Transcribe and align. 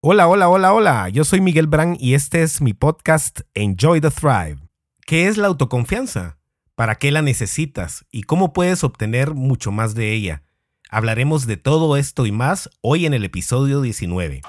Hola, 0.00 0.28
hola, 0.28 0.48
hola, 0.48 0.72
hola. 0.72 1.08
Yo 1.08 1.24
soy 1.24 1.40
Miguel 1.40 1.66
Brand 1.66 1.96
y 1.98 2.14
este 2.14 2.44
es 2.44 2.60
mi 2.60 2.72
podcast 2.72 3.40
Enjoy 3.54 4.00
the 4.00 4.12
Thrive. 4.12 4.58
¿Qué 5.04 5.26
es 5.26 5.36
la 5.36 5.48
autoconfianza? 5.48 6.38
¿Para 6.76 6.94
qué 6.94 7.10
la 7.10 7.20
necesitas? 7.20 8.06
¿Y 8.12 8.22
cómo 8.22 8.52
puedes 8.52 8.84
obtener 8.84 9.34
mucho 9.34 9.72
más 9.72 9.96
de 9.96 10.12
ella? 10.12 10.44
Hablaremos 10.88 11.48
de 11.48 11.56
todo 11.56 11.96
esto 11.96 12.26
y 12.26 12.30
más 12.30 12.70
hoy 12.80 13.06
en 13.06 13.14
el 13.14 13.24
episodio 13.24 13.80
19. 13.80 14.42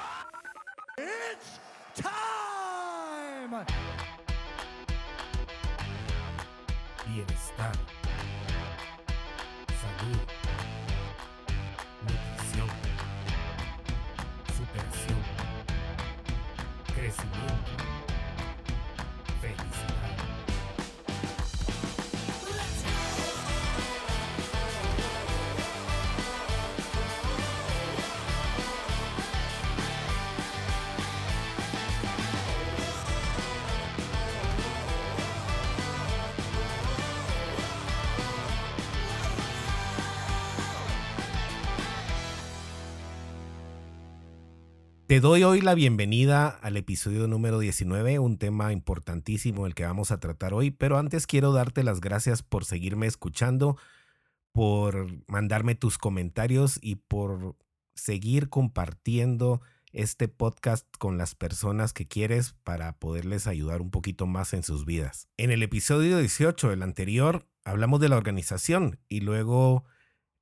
Te 45.10 45.22
doy 45.22 45.42
hoy 45.42 45.60
la 45.60 45.74
bienvenida 45.74 46.50
al 46.50 46.78
episodio 46.78 47.28
número 47.28 47.58
19, 47.58 48.20
un 48.20 48.38
tema 48.38 48.72
importantísimo 48.72 49.66
el 49.66 49.74
que 49.74 49.84
vamos 49.84 50.12
a 50.12 50.20
tratar 50.20 50.54
hoy, 50.54 50.70
pero 50.70 51.00
antes 51.00 51.26
quiero 51.26 51.52
darte 51.52 51.84
las 51.84 52.00
gracias 52.00 52.44
por 52.44 52.64
seguirme 52.64 53.08
escuchando, 53.08 53.76
por 54.52 55.08
mandarme 55.28 55.74
tus 55.74 55.98
comentarios 55.98 56.78
y 56.80 56.98
por 56.98 57.56
seguir 57.96 58.50
compartiendo 58.50 59.62
este 59.94 60.28
podcast 60.28 60.86
con 61.00 61.18
las 61.18 61.34
personas 61.34 61.92
que 61.92 62.06
quieres 62.06 62.54
para 62.64 63.00
poderles 63.00 63.48
ayudar 63.48 63.82
un 63.82 63.90
poquito 63.90 64.28
más 64.28 64.54
en 64.54 64.62
sus 64.62 64.86
vidas. 64.86 65.28
En 65.38 65.50
el 65.50 65.64
episodio 65.64 66.20
18, 66.20 66.72
el 66.72 66.84
anterior, 66.84 67.48
hablamos 67.66 68.00
de 68.00 68.10
la 68.10 68.18
organización 68.18 69.00
y 69.10 69.22
luego 69.22 69.86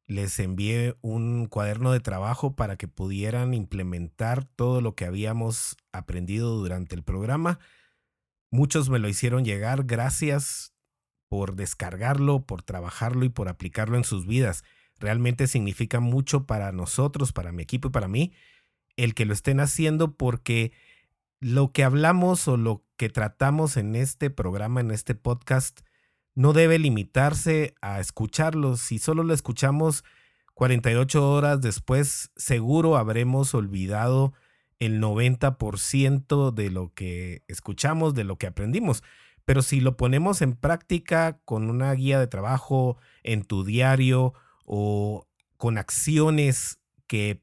les 0.08 0.40
envié 0.40 0.96
un 1.02 1.48
cuaderno 1.48 1.92
de 1.92 2.00
trabajo 2.00 2.56
para 2.56 2.78
que 2.78 2.88
pudieran 2.88 3.54
implementar 3.54 4.46
todo 4.46 4.80
lo 4.80 4.96
que 4.96 5.06
habíamos 5.06 5.76
aprendido 5.92 6.56
durante 6.56 6.96
el 6.96 7.04
programa. 7.04 7.60
Muchos 8.50 8.90
me 8.90 9.00
lo 9.00 9.10
hicieron 9.10 9.44
llegar. 9.44 9.84
Gracias 9.84 10.74
por 11.28 11.56
descargarlo, 11.56 12.46
por 12.46 12.64
trabajarlo 12.64 13.26
y 13.26 13.30
por 13.30 13.50
aplicarlo 13.50 13.98
en 13.98 14.06
sus 14.06 14.26
vidas. 14.26 14.64
Realmente 14.98 15.46
significa 15.46 16.00
mucho 16.00 16.46
para 16.46 16.72
nosotros, 16.72 17.34
para 17.34 17.52
mi 17.52 17.64
equipo 17.64 17.90
y 17.90 17.92
para 17.92 18.08
mí, 18.08 18.32
el 18.96 19.14
que 19.14 19.26
lo 19.26 19.34
estén 19.34 19.60
haciendo 19.60 20.16
porque 20.16 20.72
lo 21.40 21.72
que 21.72 21.84
hablamos 21.84 22.48
o 22.48 22.56
lo 22.56 22.86
que 22.96 23.10
tratamos 23.10 23.76
en 23.76 23.96
este 23.96 24.30
programa, 24.30 24.80
en 24.80 24.92
este 24.92 25.16
podcast, 25.16 25.82
no 26.38 26.54
debe 26.54 26.78
limitarse 26.78 27.74
a 27.82 28.00
escucharlo. 28.00 28.78
Si 28.78 29.00
solo 29.00 29.24
lo 29.24 29.34
escuchamos 29.34 30.04
48 30.54 31.32
horas 31.32 31.62
después, 31.62 32.30
seguro 32.36 32.96
habremos 32.96 33.56
olvidado 33.56 34.34
el 34.78 35.02
90% 35.02 36.54
de 36.54 36.70
lo 36.70 36.94
que 36.94 37.44
escuchamos, 37.48 38.14
de 38.14 38.24
lo 38.24 38.38
que 38.38 38.46
aprendimos. 38.46 39.04
Pero 39.46 39.64
si 39.64 39.80
lo 39.80 39.98
ponemos 39.98 40.44
en 40.44 40.54
práctica 40.54 41.40
con 41.44 41.72
una 41.72 41.92
guía 41.94 42.20
de 42.20 42.28
trabajo 42.28 42.98
en 43.24 43.44
tu 43.44 43.64
diario 43.64 44.36
o 44.64 45.28
con 45.58 45.80
acciones 45.80 46.80
que 47.08 47.42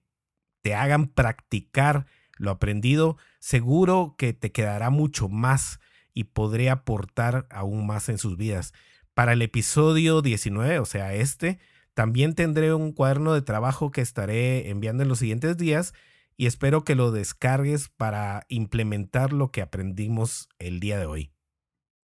te 0.62 0.76
hagan 0.76 1.08
practicar 1.08 2.06
lo 2.36 2.52
aprendido, 2.52 3.16
seguro 3.40 4.14
que 4.16 4.34
te 4.34 4.52
quedará 4.52 4.90
mucho 4.90 5.28
más 5.28 5.80
y 6.14 6.24
podré 6.24 6.70
aportar 6.70 7.46
aún 7.50 7.86
más 7.86 8.08
en 8.08 8.18
sus 8.18 8.36
vidas. 8.36 8.72
Para 9.12 9.34
el 9.34 9.42
episodio 9.42 10.22
19, 10.22 10.78
o 10.78 10.84
sea, 10.86 11.12
este, 11.14 11.58
también 11.92 12.34
tendré 12.34 12.72
un 12.72 12.92
cuaderno 12.92 13.34
de 13.34 13.42
trabajo 13.42 13.90
que 13.90 14.00
estaré 14.00 14.70
enviando 14.70 15.02
en 15.02 15.08
los 15.08 15.18
siguientes 15.18 15.56
días 15.56 15.92
y 16.36 16.46
espero 16.46 16.84
que 16.84 16.94
lo 16.94 17.12
descargues 17.12 17.88
para 17.88 18.46
implementar 18.48 19.32
lo 19.32 19.50
que 19.50 19.62
aprendimos 19.62 20.48
el 20.58 20.80
día 20.80 20.98
de 20.98 21.06
hoy. 21.06 21.30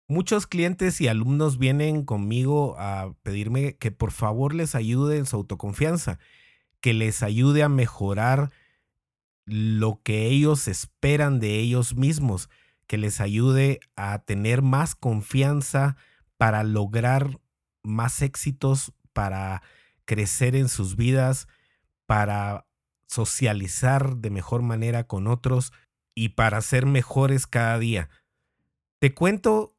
Muchos 0.08 0.48
clientes 0.48 1.00
y 1.02 1.08
alumnos 1.08 1.60
vienen 1.60 2.04
conmigo 2.04 2.76
a 2.80 3.14
pedirme 3.22 3.78
que 3.78 3.92
por 3.92 4.12
favor 4.12 4.56
les 4.56 4.74
ayude 4.74 5.18
en 5.18 5.26
su 5.26 5.36
autoconfianza, 5.36 6.18
que 6.82 6.94
les 6.94 7.22
ayude 7.22 7.62
a 7.64 7.70
mejorar 7.70 8.52
lo 9.46 10.02
que 10.04 10.26
ellos 10.28 10.68
esperan 10.68 11.40
de 11.40 11.60
ellos 11.60 11.96
mismos, 11.96 12.50
que 12.90 12.98
les 12.98 13.22
ayude 13.22 13.82
a 13.96 14.18
tener 14.26 14.64
más 14.64 14.96
confianza 14.96 15.96
para 16.38 16.64
lograr 16.64 17.40
más 17.84 18.24
éxitos, 18.24 18.94
para 19.14 19.62
crecer 20.06 20.56
en 20.56 20.70
sus 20.70 20.96
vidas, 20.96 21.48
para 22.08 22.66
socializar 23.06 24.18
de 24.18 24.32
mejor 24.32 24.64
manera 24.64 25.06
con 25.06 25.28
otros 25.28 25.72
y 26.16 26.30
para 26.30 26.60
ser 26.62 26.88
mejores 26.88 27.46
cada 27.46 27.78
día. 27.78 28.10
Te 28.98 29.14
cuento 29.14 29.76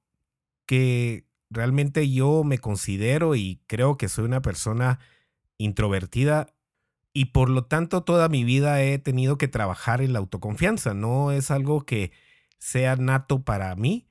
que 0.64 1.26
realmente 1.50 2.08
yo 2.08 2.44
me 2.44 2.58
considero 2.58 3.34
y 3.34 3.60
creo 3.66 3.96
que 3.96 4.08
soy 4.08 4.26
una 4.26 4.40
persona 4.40 5.00
introvertida 5.58 6.54
y 7.12 7.26
por 7.26 7.50
lo 7.50 7.64
tanto 7.64 8.04
toda 8.04 8.28
mi 8.28 8.44
vida 8.44 8.80
he 8.84 9.00
tenido 9.00 9.36
que 9.36 9.48
trabajar 9.48 10.00
en 10.00 10.12
la 10.12 10.20
autoconfianza. 10.20 10.94
No 10.94 11.32
es 11.32 11.50
algo 11.50 11.84
que 11.84 12.12
sea 12.60 12.94
nato 12.94 13.42
para 13.42 13.74
mí 13.74 14.06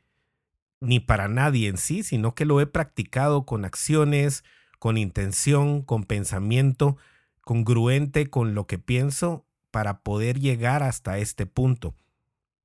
ni 0.81 0.99
para 0.99 1.27
nadie 1.27 1.67
en 1.67 1.77
sí, 1.77 2.03
sino 2.03 2.35
que 2.35 2.45
lo 2.45 2.59
he 2.61 2.67
practicado 2.67 3.45
con 3.45 3.65
acciones, 3.65 4.43
con 4.79 4.97
intención, 4.97 5.81
con 5.81 6.03
pensamiento, 6.03 6.97
congruente 7.41 8.29
con 8.29 8.55
lo 8.55 8.65
que 8.65 8.79
pienso 8.79 9.45
para 9.71 10.01
poder 10.01 10.39
llegar 10.39 10.83
hasta 10.83 11.17
este 11.17 11.45
punto. 11.45 11.95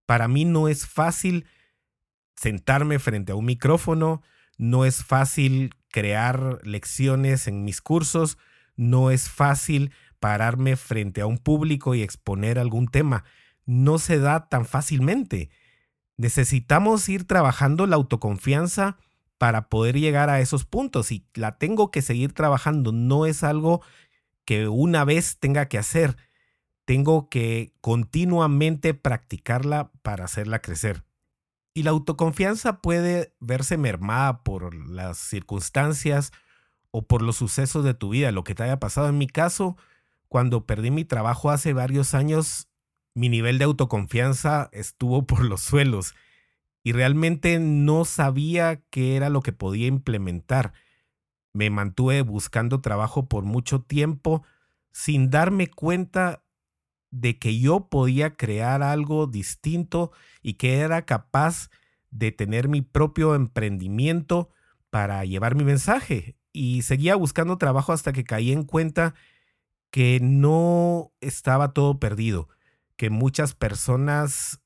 Para 0.06 0.28
mí 0.28 0.44
no 0.44 0.68
es 0.68 0.86
fácil 0.86 1.46
sentarme 2.36 2.98
frente 2.98 3.32
a 3.32 3.34
un 3.34 3.46
micrófono, 3.46 4.22
no 4.58 4.84
es 4.84 5.04
fácil 5.04 5.74
crear 5.90 6.60
lecciones 6.64 7.48
en 7.48 7.64
mis 7.64 7.80
cursos, 7.80 8.38
no 8.76 9.10
es 9.10 9.28
fácil 9.28 9.92
pararme 10.20 10.76
frente 10.76 11.20
a 11.20 11.26
un 11.26 11.38
público 11.38 11.94
y 11.94 12.02
exponer 12.02 12.58
algún 12.58 12.88
tema. 12.88 13.24
No 13.66 13.98
se 13.98 14.18
da 14.18 14.48
tan 14.48 14.66
fácilmente. 14.66 15.50
Necesitamos 16.16 17.08
ir 17.08 17.26
trabajando 17.26 17.86
la 17.86 17.96
autoconfianza 17.96 18.96
para 19.38 19.68
poder 19.68 19.98
llegar 19.98 20.30
a 20.30 20.40
esos 20.40 20.64
puntos 20.64 21.10
y 21.12 21.26
la 21.34 21.58
tengo 21.58 21.90
que 21.90 22.02
seguir 22.02 22.32
trabajando. 22.32 22.92
No 22.92 23.26
es 23.26 23.42
algo 23.42 23.82
que 24.44 24.68
una 24.68 25.04
vez 25.04 25.38
tenga 25.38 25.66
que 25.66 25.78
hacer. 25.78 26.16
Tengo 26.84 27.28
que 27.28 27.74
continuamente 27.80 28.94
practicarla 28.94 29.90
para 30.02 30.24
hacerla 30.24 30.60
crecer. 30.60 31.04
Y 31.72 31.82
la 31.82 31.90
autoconfianza 31.90 32.80
puede 32.80 33.34
verse 33.40 33.76
mermada 33.76 34.44
por 34.44 34.74
las 34.74 35.18
circunstancias 35.18 36.30
o 36.92 37.02
por 37.02 37.22
los 37.22 37.36
sucesos 37.36 37.84
de 37.84 37.94
tu 37.94 38.10
vida, 38.10 38.30
lo 38.30 38.44
que 38.44 38.54
te 38.54 38.62
haya 38.62 38.78
pasado. 38.78 39.08
En 39.08 39.18
mi 39.18 39.26
caso, 39.26 39.76
cuando 40.28 40.66
perdí 40.66 40.92
mi 40.92 41.04
trabajo 41.04 41.50
hace 41.50 41.72
varios 41.72 42.14
años, 42.14 42.68
mi 43.14 43.28
nivel 43.28 43.58
de 43.58 43.64
autoconfianza 43.64 44.68
estuvo 44.72 45.26
por 45.26 45.44
los 45.44 45.60
suelos 45.60 46.14
y 46.82 46.92
realmente 46.92 47.58
no 47.58 48.04
sabía 48.04 48.82
qué 48.90 49.16
era 49.16 49.30
lo 49.30 49.40
que 49.40 49.52
podía 49.52 49.86
implementar. 49.86 50.74
Me 51.52 51.70
mantuve 51.70 52.22
buscando 52.22 52.80
trabajo 52.80 53.28
por 53.28 53.44
mucho 53.44 53.80
tiempo 53.80 54.42
sin 54.92 55.30
darme 55.30 55.68
cuenta 55.68 56.44
de 57.10 57.38
que 57.38 57.58
yo 57.58 57.88
podía 57.88 58.36
crear 58.36 58.82
algo 58.82 59.26
distinto 59.28 60.10
y 60.42 60.54
que 60.54 60.78
era 60.78 61.06
capaz 61.06 61.70
de 62.10 62.32
tener 62.32 62.68
mi 62.68 62.82
propio 62.82 63.34
emprendimiento 63.34 64.50
para 64.90 65.24
llevar 65.24 65.54
mi 65.54 65.64
mensaje. 65.64 66.36
Y 66.52 66.82
seguía 66.82 67.14
buscando 67.14 67.56
trabajo 67.56 67.92
hasta 67.92 68.12
que 68.12 68.24
caí 68.24 68.52
en 68.52 68.64
cuenta 68.64 69.14
que 69.90 70.18
no 70.20 71.12
estaba 71.20 71.72
todo 71.72 71.98
perdido 72.00 72.48
que 72.96 73.10
muchas 73.10 73.54
personas 73.54 74.60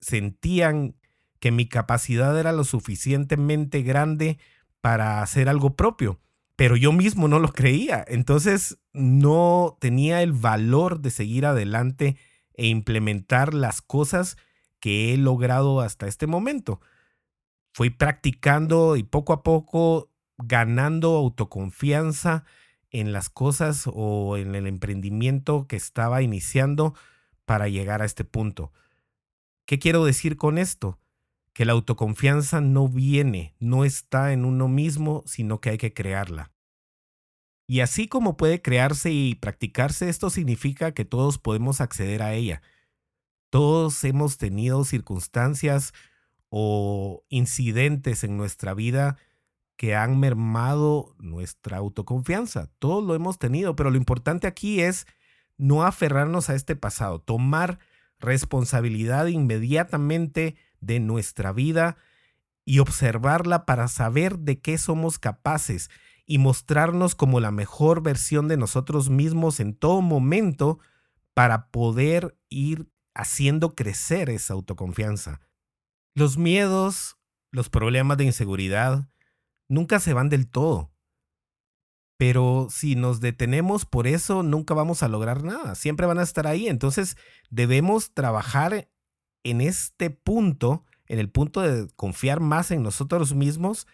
sentían 0.00 0.96
que 1.40 1.50
mi 1.50 1.68
capacidad 1.68 2.38
era 2.38 2.52
lo 2.52 2.64
suficientemente 2.64 3.82
grande 3.82 4.38
para 4.80 5.22
hacer 5.22 5.48
algo 5.48 5.76
propio, 5.76 6.20
pero 6.56 6.76
yo 6.76 6.92
mismo 6.92 7.28
no 7.28 7.38
lo 7.38 7.52
creía. 7.52 8.04
Entonces 8.06 8.78
no 8.92 9.76
tenía 9.80 10.22
el 10.22 10.32
valor 10.32 11.00
de 11.00 11.10
seguir 11.10 11.46
adelante 11.46 12.16
e 12.54 12.66
implementar 12.66 13.54
las 13.54 13.82
cosas 13.82 14.36
que 14.80 15.12
he 15.12 15.16
logrado 15.16 15.80
hasta 15.80 16.06
este 16.06 16.26
momento. 16.26 16.80
Fui 17.72 17.90
practicando 17.90 18.96
y 18.96 19.02
poco 19.02 19.32
a 19.32 19.42
poco 19.42 20.10
ganando 20.38 21.16
autoconfianza 21.16 22.44
en 22.90 23.12
las 23.12 23.28
cosas 23.28 23.84
o 23.92 24.36
en 24.36 24.54
el 24.54 24.66
emprendimiento 24.66 25.66
que 25.66 25.76
estaba 25.76 26.22
iniciando 26.22 26.94
para 27.44 27.68
llegar 27.68 28.02
a 28.02 28.04
este 28.04 28.24
punto. 28.24 28.72
¿Qué 29.66 29.78
quiero 29.78 30.04
decir 30.04 30.36
con 30.36 30.58
esto? 30.58 30.98
Que 31.52 31.64
la 31.64 31.72
autoconfianza 31.72 32.60
no 32.60 32.88
viene, 32.88 33.54
no 33.58 33.84
está 33.84 34.32
en 34.32 34.44
uno 34.44 34.68
mismo, 34.68 35.22
sino 35.26 35.60
que 35.60 35.70
hay 35.70 35.78
que 35.78 35.94
crearla. 35.94 36.52
Y 37.66 37.80
así 37.80 38.08
como 38.08 38.36
puede 38.36 38.60
crearse 38.60 39.10
y 39.10 39.34
practicarse, 39.36 40.08
esto 40.08 40.28
significa 40.28 40.92
que 40.92 41.04
todos 41.04 41.38
podemos 41.38 41.80
acceder 41.80 42.22
a 42.22 42.34
ella. 42.34 42.62
Todos 43.48 44.02
hemos 44.04 44.36
tenido 44.36 44.84
circunstancias 44.84 45.94
o 46.50 47.24
incidentes 47.28 48.22
en 48.24 48.36
nuestra 48.36 48.74
vida 48.74 49.16
que 49.76 49.94
han 49.94 50.20
mermado 50.20 51.14
nuestra 51.18 51.78
autoconfianza. 51.78 52.70
Todos 52.78 53.02
lo 53.02 53.14
hemos 53.14 53.38
tenido, 53.38 53.74
pero 53.76 53.90
lo 53.90 53.96
importante 53.96 54.46
aquí 54.46 54.80
es 54.80 55.06
no 55.56 55.84
aferrarnos 55.84 56.50
a 56.50 56.54
este 56.54 56.76
pasado, 56.76 57.20
tomar 57.20 57.78
responsabilidad 58.18 59.26
inmediatamente 59.26 60.56
de 60.80 61.00
nuestra 61.00 61.52
vida 61.52 61.96
y 62.64 62.78
observarla 62.78 63.66
para 63.66 63.88
saber 63.88 64.38
de 64.38 64.60
qué 64.60 64.78
somos 64.78 65.18
capaces 65.18 65.90
y 66.26 66.38
mostrarnos 66.38 67.14
como 67.14 67.40
la 67.40 67.50
mejor 67.50 68.02
versión 68.02 68.48
de 68.48 68.56
nosotros 68.56 69.10
mismos 69.10 69.60
en 69.60 69.74
todo 69.74 70.00
momento 70.00 70.78
para 71.34 71.70
poder 71.70 72.38
ir 72.48 72.88
haciendo 73.14 73.74
crecer 73.74 74.30
esa 74.30 74.54
autoconfianza. 74.54 75.40
Los 76.14 76.38
miedos, 76.38 77.18
los 77.50 77.68
problemas 77.68 78.16
de 78.16 78.24
inseguridad, 78.24 79.08
nunca 79.68 80.00
se 80.00 80.14
van 80.14 80.28
del 80.28 80.48
todo. 80.48 80.93
Pero 82.16 82.68
si 82.70 82.94
nos 82.94 83.20
detenemos 83.20 83.84
por 83.84 84.06
eso, 84.06 84.42
nunca 84.42 84.74
vamos 84.74 85.02
a 85.02 85.08
lograr 85.08 85.42
nada. 85.42 85.74
Siempre 85.74 86.06
van 86.06 86.18
a 86.18 86.22
estar 86.22 86.46
ahí. 86.46 86.68
Entonces 86.68 87.16
debemos 87.50 88.14
trabajar 88.14 88.88
en 89.42 89.60
este 89.60 90.10
punto, 90.10 90.84
en 91.06 91.18
el 91.18 91.30
punto 91.30 91.60
de 91.60 91.88
confiar 91.96 92.40
más 92.40 92.70
en 92.70 92.82
nosotros 92.82 93.34
mismos, 93.34 93.86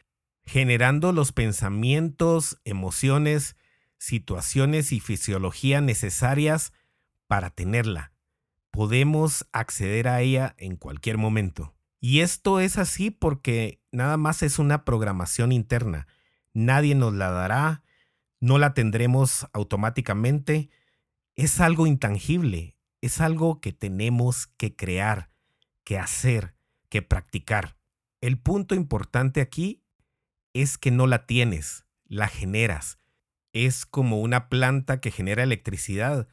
generando 0.44 1.12
los 1.12 1.32
pensamientos, 1.32 2.61
emociones, 2.64 3.56
situaciones 3.99 4.93
y 4.93 5.00
fisiología 5.00 5.81
necesarias 5.81 6.72
para 7.26 7.50
tenerla. 7.50 8.12
Podemos 8.70 9.46
acceder 9.52 10.08
a 10.08 10.20
ella 10.20 10.55
en 10.58 10.76
cualquier 10.76 11.19
momento. 11.19 11.75
Y 12.00 12.20
esto 12.20 12.61
es 12.61 12.78
así 12.78 13.11
porque 13.11 13.82
nada 13.93 14.17
más 14.17 14.43
es 14.43 14.58
una 14.58 14.84
programación 14.84 15.52
interna. 15.52 16.06
Nadie 16.55 16.94
nos 16.94 17.12
la 17.12 17.31
dará, 17.31 17.82
no 18.40 18.58
la 18.58 18.75
tendremos 18.75 19.46
automáticamente. 19.52 20.70
Es 21.37 21.60
algo 21.60 21.87
intangible, 21.87 22.76
es 23.00 23.20
algo 23.20 23.60
que 23.60 23.72
tenemos 23.72 24.46
que 24.56 24.75
crear, 24.75 25.31
que 25.84 25.98
hacer, 25.98 26.54
que 26.88 27.02
practicar. 27.02 27.76
El 28.20 28.38
punto 28.38 28.75
importante 28.75 29.40
aquí 29.40 29.82
es 30.52 30.78
que 30.78 30.90
no 30.90 31.06
la 31.06 31.26
tienes, 31.26 31.87
la 32.04 32.28
generas. 32.28 32.98
Es 33.52 33.87
como 33.87 34.20
una 34.20 34.48
planta 34.48 35.00
que 35.00 35.10
genera 35.10 35.43
electricidad. 35.43 36.28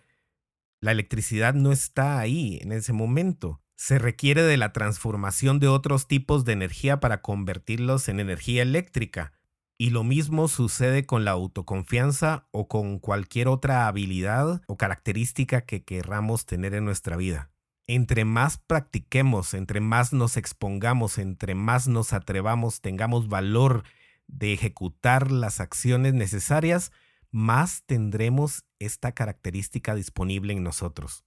La 0.81 0.91
electricidad 0.91 1.53
no 1.53 1.71
está 1.71 2.19
ahí 2.19 2.59
en 2.61 2.71
ese 2.71 2.93
momento. 2.93 3.61
Se 3.75 3.99
requiere 3.99 4.41
de 4.43 4.57
la 4.57 4.73
transformación 4.73 5.59
de 5.59 5.67
otros 5.67 6.07
tipos 6.07 6.45
de 6.45 6.53
energía 6.53 6.99
para 6.99 7.21
convertirlos 7.21 8.09
en 8.09 8.19
energía 8.19 8.63
eléctrica. 8.63 9.36
Y 9.79 9.91
lo 9.91 10.03
mismo 10.03 10.47
sucede 10.47 11.05
con 11.05 11.23
la 11.23 11.31
autoconfianza 11.31 12.47
o 12.51 12.67
con 12.67 12.97
cualquier 12.97 13.47
otra 13.47 13.87
habilidad 13.87 14.61
o 14.67 14.75
característica 14.75 15.61
que 15.61 15.83
querramos 15.83 16.47
tener 16.47 16.73
en 16.73 16.83
nuestra 16.83 17.15
vida. 17.15 17.51
Entre 17.85 18.25
más 18.25 18.57
practiquemos, 18.57 19.53
entre 19.53 19.79
más 19.79 20.13
nos 20.13 20.35
expongamos, 20.35 21.19
entre 21.19 21.53
más 21.53 21.87
nos 21.87 22.11
atrevamos, 22.11 22.81
tengamos 22.81 23.29
valor 23.29 23.83
de 24.25 24.51
ejecutar 24.51 25.31
las 25.31 25.61
acciones 25.61 26.13
necesarias, 26.13 26.91
más 27.31 27.83
tendremos 27.85 28.65
esta 28.79 29.13
característica 29.13 29.95
disponible 29.95 30.53
en 30.53 30.63
nosotros. 30.63 31.23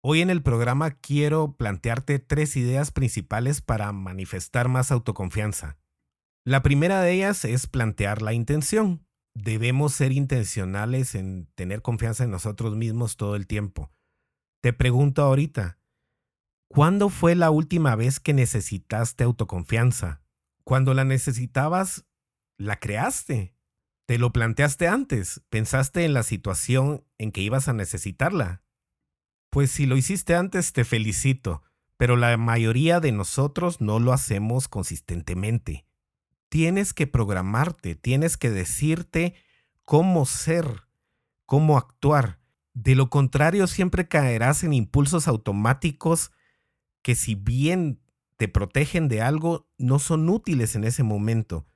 Hoy 0.00 0.20
en 0.20 0.30
el 0.30 0.42
programa 0.42 0.92
quiero 0.92 1.56
plantearte 1.56 2.20
tres 2.20 2.56
ideas 2.56 2.92
principales 2.92 3.60
para 3.62 3.90
manifestar 3.90 4.68
más 4.68 4.92
autoconfianza. 4.92 5.76
La 6.48 6.62
primera 6.62 7.02
de 7.02 7.12
ellas 7.12 7.44
es 7.44 7.66
plantear 7.66 8.22
la 8.22 8.32
intención. 8.32 9.06
Debemos 9.34 9.92
ser 9.92 10.12
intencionales 10.12 11.14
en 11.14 11.44
tener 11.54 11.82
confianza 11.82 12.24
en 12.24 12.30
nosotros 12.30 12.74
mismos 12.74 13.18
todo 13.18 13.36
el 13.36 13.46
tiempo. 13.46 13.92
Te 14.62 14.72
pregunto 14.72 15.20
ahorita, 15.20 15.78
¿cuándo 16.66 17.10
fue 17.10 17.34
la 17.34 17.50
última 17.50 17.96
vez 17.96 18.18
que 18.18 18.32
necesitaste 18.32 19.24
autoconfianza? 19.24 20.22
Cuando 20.64 20.94
la 20.94 21.04
necesitabas, 21.04 22.06
la 22.56 22.76
creaste. 22.76 23.54
Te 24.06 24.16
lo 24.16 24.32
planteaste 24.32 24.88
antes, 24.88 25.42
pensaste 25.50 26.06
en 26.06 26.14
la 26.14 26.22
situación 26.22 27.04
en 27.18 27.30
que 27.30 27.42
ibas 27.42 27.68
a 27.68 27.74
necesitarla. 27.74 28.62
Pues 29.50 29.70
si 29.70 29.84
lo 29.84 29.98
hiciste 29.98 30.34
antes, 30.34 30.72
te 30.72 30.86
felicito, 30.86 31.62
pero 31.98 32.16
la 32.16 32.34
mayoría 32.38 33.00
de 33.00 33.12
nosotros 33.12 33.82
no 33.82 34.00
lo 34.00 34.14
hacemos 34.14 34.66
consistentemente 34.66 35.84
tienes 36.48 36.92
que 36.92 37.06
programarte, 37.06 37.94
tienes 37.94 38.36
que 38.36 38.50
decirte 38.50 39.34
cómo 39.84 40.26
ser, 40.26 40.84
cómo 41.46 41.76
actuar. 41.76 42.38
De 42.74 42.94
lo 42.94 43.10
contrario, 43.10 43.66
siempre 43.66 44.08
caerás 44.08 44.62
en 44.64 44.72
impulsos 44.72 45.28
automáticos 45.28 46.30
que 47.02 47.14
si 47.14 47.34
bien 47.34 48.00
te 48.36 48.48
protegen 48.48 49.08
de 49.08 49.20
algo, 49.20 49.68
no 49.78 49.98
son 49.98 50.28
útiles 50.28 50.76
en 50.76 50.84
ese 50.84 51.02
momento. 51.02 51.66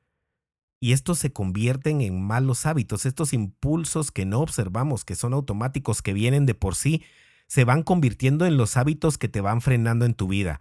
Y 0.78 0.92
estos 0.92 1.18
se 1.18 1.32
convierten 1.32 2.00
en 2.00 2.20
malos 2.20 2.66
hábitos, 2.66 3.06
estos 3.06 3.32
impulsos 3.32 4.10
que 4.10 4.26
no 4.26 4.40
observamos, 4.40 5.04
que 5.04 5.14
son 5.14 5.32
automáticos, 5.32 6.02
que 6.02 6.12
vienen 6.12 6.44
de 6.44 6.54
por 6.54 6.74
sí, 6.74 7.04
se 7.46 7.64
van 7.64 7.82
convirtiendo 7.82 8.46
en 8.46 8.56
los 8.56 8.76
hábitos 8.76 9.18
que 9.18 9.28
te 9.28 9.40
van 9.40 9.60
frenando 9.60 10.04
en 10.04 10.14
tu 10.14 10.26
vida. 10.28 10.60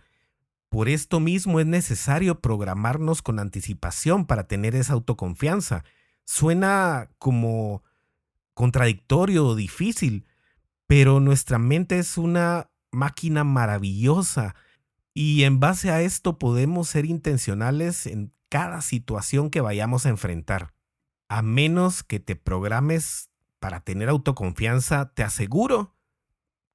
Por 0.72 0.88
esto 0.88 1.20
mismo 1.20 1.60
es 1.60 1.66
necesario 1.66 2.40
programarnos 2.40 3.22
con 3.22 3.40
anticipación 3.40 4.26
para 4.26 4.48
tener 4.48 4.74
esa 4.74 4.94
autoconfianza. 4.94 5.84
Suena 6.24 7.10
como 7.18 7.84
contradictorio 8.54 9.48
o 9.48 9.56
difícil, 9.56 10.26
pero 10.88 11.20
nuestra 11.20 11.60
mente 11.60 12.00
es 12.00 12.18
una 12.18 12.72
máquina 12.90 13.44
maravillosa 13.44 14.56
y 15.14 15.44
en 15.44 15.60
base 15.60 15.92
a 15.92 16.04
esto 16.04 16.40
podemos 16.40 16.88
ser 16.88 17.04
intencionales 17.04 18.06
en 18.06 18.32
cada 18.48 18.80
situación 18.80 19.50
que 19.50 19.60
vayamos 19.60 20.06
a 20.06 20.10
enfrentar. 20.10 20.74
A 21.28 21.42
menos 21.42 22.02
que 22.02 22.22
te 22.22 22.38
programes 22.38 23.30
para 23.60 23.82
tener 23.82 24.08
autoconfianza, 24.08 25.12
te 25.14 25.24
aseguro 25.24 25.98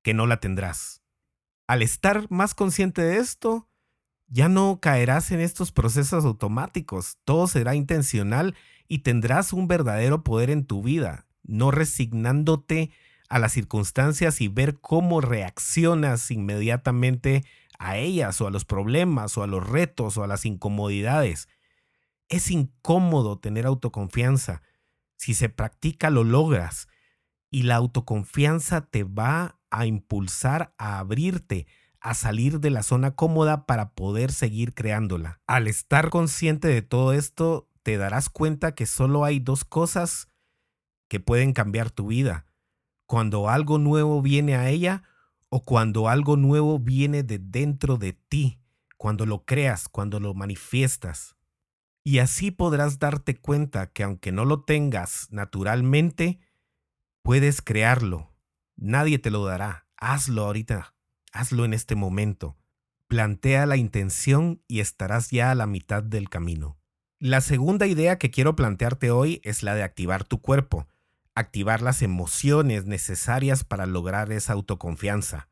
que 0.02 0.12
no 0.12 0.26
la 0.26 0.38
tendrás. 0.38 1.00
Al 1.66 1.80
estar 1.80 2.30
más 2.30 2.54
consciente 2.54 3.00
de 3.00 3.16
esto, 3.16 3.70
ya 4.28 4.48
no 4.48 4.80
caerás 4.80 5.30
en 5.30 5.40
estos 5.40 5.72
procesos 5.72 6.24
automáticos, 6.24 7.18
todo 7.24 7.46
será 7.46 7.74
intencional 7.74 8.54
y 8.88 8.98
tendrás 8.98 9.52
un 9.52 9.68
verdadero 9.68 10.24
poder 10.24 10.50
en 10.50 10.64
tu 10.64 10.82
vida, 10.82 11.26
no 11.42 11.70
resignándote 11.70 12.90
a 13.28 13.38
las 13.38 13.52
circunstancias 13.52 14.40
y 14.40 14.48
ver 14.48 14.78
cómo 14.80 15.20
reaccionas 15.20 16.30
inmediatamente 16.30 17.44
a 17.78 17.98
ellas 17.98 18.40
o 18.40 18.46
a 18.46 18.50
los 18.50 18.64
problemas 18.64 19.36
o 19.36 19.42
a 19.42 19.46
los 19.46 19.66
retos 19.66 20.16
o 20.16 20.24
a 20.24 20.26
las 20.26 20.44
incomodidades. 20.44 21.48
Es 22.28 22.50
incómodo 22.50 23.38
tener 23.38 23.66
autoconfianza. 23.66 24.62
Si 25.16 25.34
se 25.34 25.48
practica 25.48 26.10
lo 26.10 26.24
logras 26.24 26.88
y 27.50 27.62
la 27.62 27.76
autoconfianza 27.76 28.82
te 28.82 29.04
va 29.04 29.58
a 29.70 29.86
impulsar 29.86 30.74
a 30.78 30.98
abrirte, 30.98 31.66
a 32.00 32.14
salir 32.14 32.60
de 32.60 32.70
la 32.70 32.82
zona 32.82 33.14
cómoda 33.14 33.66
para 33.66 33.94
poder 33.94 34.32
seguir 34.32 34.74
creándola. 34.74 35.40
Al 35.46 35.68
estar 35.68 36.10
consciente 36.10 36.68
de 36.68 36.82
todo 36.82 37.12
esto, 37.12 37.70
te 37.82 37.96
darás 37.96 38.28
cuenta 38.28 38.74
que 38.74 38.86
solo 38.86 39.24
hay 39.24 39.38
dos 39.38 39.64
cosas 39.64 40.28
que 41.08 41.20
pueden 41.20 41.52
cambiar 41.52 41.90
tu 41.90 42.08
vida. 42.08 42.46
Cuando 43.06 43.48
algo 43.48 43.78
nuevo 43.78 44.22
viene 44.22 44.56
a 44.56 44.68
ella 44.68 45.04
o 45.48 45.64
cuando 45.64 46.08
algo 46.08 46.36
nuevo 46.36 46.78
viene 46.78 47.22
de 47.22 47.38
dentro 47.38 47.96
de 47.96 48.12
ti, 48.12 48.60
cuando 48.96 49.26
lo 49.26 49.44
creas, 49.44 49.88
cuando 49.88 50.20
lo 50.20 50.34
manifiestas. 50.34 51.36
Y 52.04 52.18
así 52.18 52.50
podrás 52.50 52.98
darte 52.98 53.36
cuenta 53.36 53.92
que 53.92 54.02
aunque 54.02 54.32
no 54.32 54.44
lo 54.44 54.64
tengas 54.64 55.28
naturalmente, 55.30 56.40
puedes 57.22 57.62
crearlo. 57.62 58.32
Nadie 58.76 59.18
te 59.18 59.30
lo 59.30 59.44
dará 59.44 59.86
hazlo 59.96 60.44
ahorita, 60.44 60.94
hazlo 61.36 61.64
en 61.64 61.74
este 61.74 61.94
momento. 61.94 62.56
Plantea 63.08 63.66
la 63.66 63.76
intención 63.76 64.62
y 64.66 64.80
estarás 64.80 65.30
ya 65.30 65.50
a 65.50 65.54
la 65.54 65.66
mitad 65.66 66.02
del 66.02 66.28
camino. 66.28 66.78
La 67.18 67.40
segunda 67.40 67.86
idea 67.86 68.18
que 68.18 68.30
quiero 68.30 68.56
plantearte 68.56 69.10
hoy 69.10 69.40
es 69.44 69.62
la 69.62 69.74
de 69.74 69.82
activar 69.82 70.24
tu 70.24 70.40
cuerpo, 70.40 70.86
activar 71.34 71.82
las 71.82 72.02
emociones 72.02 72.86
necesarias 72.86 73.64
para 73.64 73.86
lograr 73.86 74.32
esa 74.32 74.54
autoconfianza, 74.54 75.48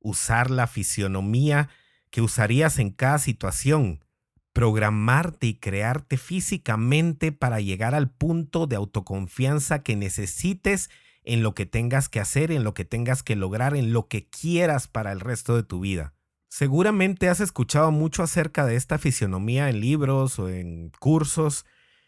usar 0.00 0.50
la 0.50 0.66
fisionomía 0.66 1.68
que 2.10 2.22
usarías 2.22 2.78
en 2.78 2.90
cada 2.90 3.18
situación, 3.18 4.04
programarte 4.52 5.48
y 5.48 5.54
crearte 5.54 6.16
físicamente 6.16 7.32
para 7.32 7.60
llegar 7.60 7.94
al 7.94 8.10
punto 8.10 8.66
de 8.66 8.76
autoconfianza 8.76 9.82
que 9.82 9.96
necesites 9.96 10.88
en 11.26 11.42
lo 11.42 11.54
que 11.54 11.66
tengas 11.66 12.08
que 12.08 12.20
hacer, 12.20 12.52
en 12.52 12.64
lo 12.64 12.72
que 12.72 12.84
tengas 12.84 13.22
que 13.22 13.36
lograr, 13.36 13.76
en 13.76 13.92
lo 13.92 14.08
que 14.08 14.28
quieras 14.28 14.86
para 14.86 15.12
el 15.12 15.20
resto 15.20 15.56
de 15.56 15.64
tu 15.64 15.80
vida. 15.80 16.14
Seguramente 16.48 17.28
has 17.28 17.40
escuchado 17.40 17.90
mucho 17.90 18.22
acerca 18.22 18.64
de 18.64 18.76
esta 18.76 18.96
fisionomía 18.96 19.68
en 19.68 19.80
libros 19.80 20.38
o 20.38 20.48
en 20.48 20.92
cursos, 21.00 21.66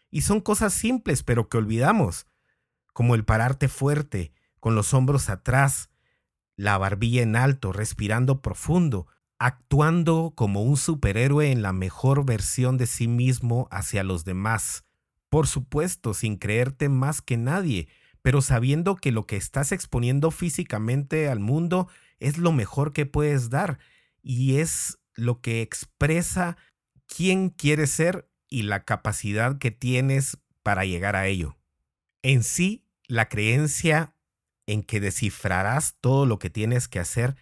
y 0.09 0.21
son 0.21 0.39
cosas 0.39 0.73
simples 0.73 1.21
pero 1.21 1.49
que 1.49 1.57
olvidamos, 1.57 2.25
como 2.93 3.13
el 3.13 3.25
pararte 3.25 3.67
fuerte, 3.67 4.31
con 4.61 4.73
los 4.73 4.93
hombros 4.93 5.29
atrás, 5.29 5.89
la 6.55 6.77
barbilla 6.77 7.21
en 7.21 7.35
alto, 7.35 7.73
respirando 7.73 8.41
profundo, 8.41 9.07
actuando 9.37 10.33
como 10.35 10.63
un 10.63 10.77
superhéroe 10.77 11.51
en 11.51 11.61
la 11.61 11.73
mejor 11.73 12.25
versión 12.25 12.77
de 12.77 12.87
sí 12.87 13.07
mismo 13.07 13.67
hacia 13.69 14.03
los 14.03 14.23
demás. 14.23 14.85
Por 15.29 15.45
supuesto, 15.45 16.13
sin 16.13 16.37
creerte 16.37 16.89
más 16.89 17.21
que 17.21 17.37
nadie, 17.37 17.87
pero 18.21 18.41
sabiendo 18.41 18.95
que 18.95 19.11
lo 19.11 19.25
que 19.25 19.35
estás 19.35 19.71
exponiendo 19.71 20.31
físicamente 20.31 21.29
al 21.29 21.39
mundo 21.39 21.87
es 22.19 22.37
lo 22.37 22.51
mejor 22.51 22.93
que 22.93 23.05
puedes 23.05 23.49
dar 23.49 23.79
y 24.21 24.57
es 24.57 24.99
lo 25.15 25.41
que 25.41 25.61
expresa 25.61 26.57
quién 27.07 27.49
quieres 27.49 27.91
ser 27.91 28.29
y 28.49 28.63
la 28.63 28.83
capacidad 28.83 29.57
que 29.57 29.71
tienes 29.71 30.37
para 30.63 30.85
llegar 30.85 31.15
a 31.15 31.27
ello. 31.27 31.57
En 32.21 32.43
sí, 32.43 32.85
la 33.07 33.29
creencia 33.29 34.13
en 34.67 34.83
que 34.83 34.99
descifrarás 34.99 35.95
todo 35.99 36.25
lo 36.25 36.39
que 36.39 36.49
tienes 36.49 36.87
que 36.87 36.99
hacer 36.99 37.35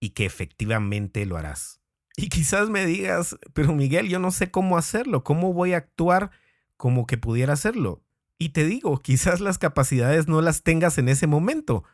y 0.00 0.10
que 0.10 0.24
efectivamente 0.24 1.26
lo 1.26 1.36
harás. 1.36 1.80
Y 2.16 2.28
quizás 2.28 2.68
me 2.68 2.84
digas, 2.84 3.36
pero 3.54 3.74
Miguel, 3.74 4.08
yo 4.08 4.18
no 4.18 4.30
sé 4.30 4.50
cómo 4.50 4.76
hacerlo, 4.76 5.24
cómo 5.24 5.52
voy 5.52 5.74
a 5.74 5.78
actuar 5.78 6.30
como 6.76 7.06
que 7.06 7.16
pudiera 7.16 7.52
hacerlo. 7.52 8.02
Y 8.42 8.48
te 8.48 8.64
digo, 8.64 9.00
quizás 9.00 9.38
las 9.38 9.56
capacidades 9.56 10.26
no 10.26 10.40
las 10.40 10.64
tengas 10.64 10.98
en 10.98 11.08
ese 11.08 11.28
momento, 11.28 11.84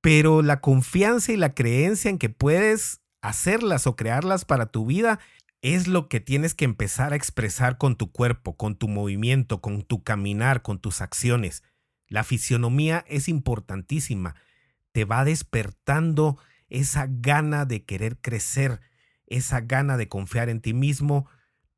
pero 0.00 0.42
la 0.42 0.60
confianza 0.60 1.30
y 1.30 1.36
la 1.36 1.54
creencia 1.54 2.10
en 2.10 2.18
que 2.18 2.28
puedes 2.28 3.00
hacerlas 3.20 3.86
o 3.86 3.94
crearlas 3.94 4.44
para 4.44 4.66
tu 4.66 4.86
vida 4.86 5.20
es 5.62 5.86
lo 5.86 6.08
que 6.08 6.18
tienes 6.18 6.54
que 6.54 6.64
empezar 6.64 7.12
a 7.12 7.16
expresar 7.16 7.78
con 7.78 7.94
tu 7.94 8.10
cuerpo, 8.10 8.56
con 8.56 8.74
tu 8.74 8.88
movimiento, 8.88 9.60
con 9.60 9.82
tu 9.82 10.02
caminar, 10.02 10.62
con 10.62 10.80
tus 10.80 11.00
acciones. 11.00 11.62
La 12.08 12.24
fisionomía 12.24 13.04
es 13.06 13.28
importantísima. 13.28 14.34
Te 14.90 15.04
va 15.04 15.24
despertando 15.24 16.38
esa 16.68 17.06
gana 17.08 17.66
de 17.66 17.84
querer 17.84 18.18
crecer, 18.20 18.80
esa 19.26 19.60
gana 19.60 19.96
de 19.96 20.08
confiar 20.08 20.48
en 20.48 20.60
ti 20.60 20.74
mismo 20.74 21.28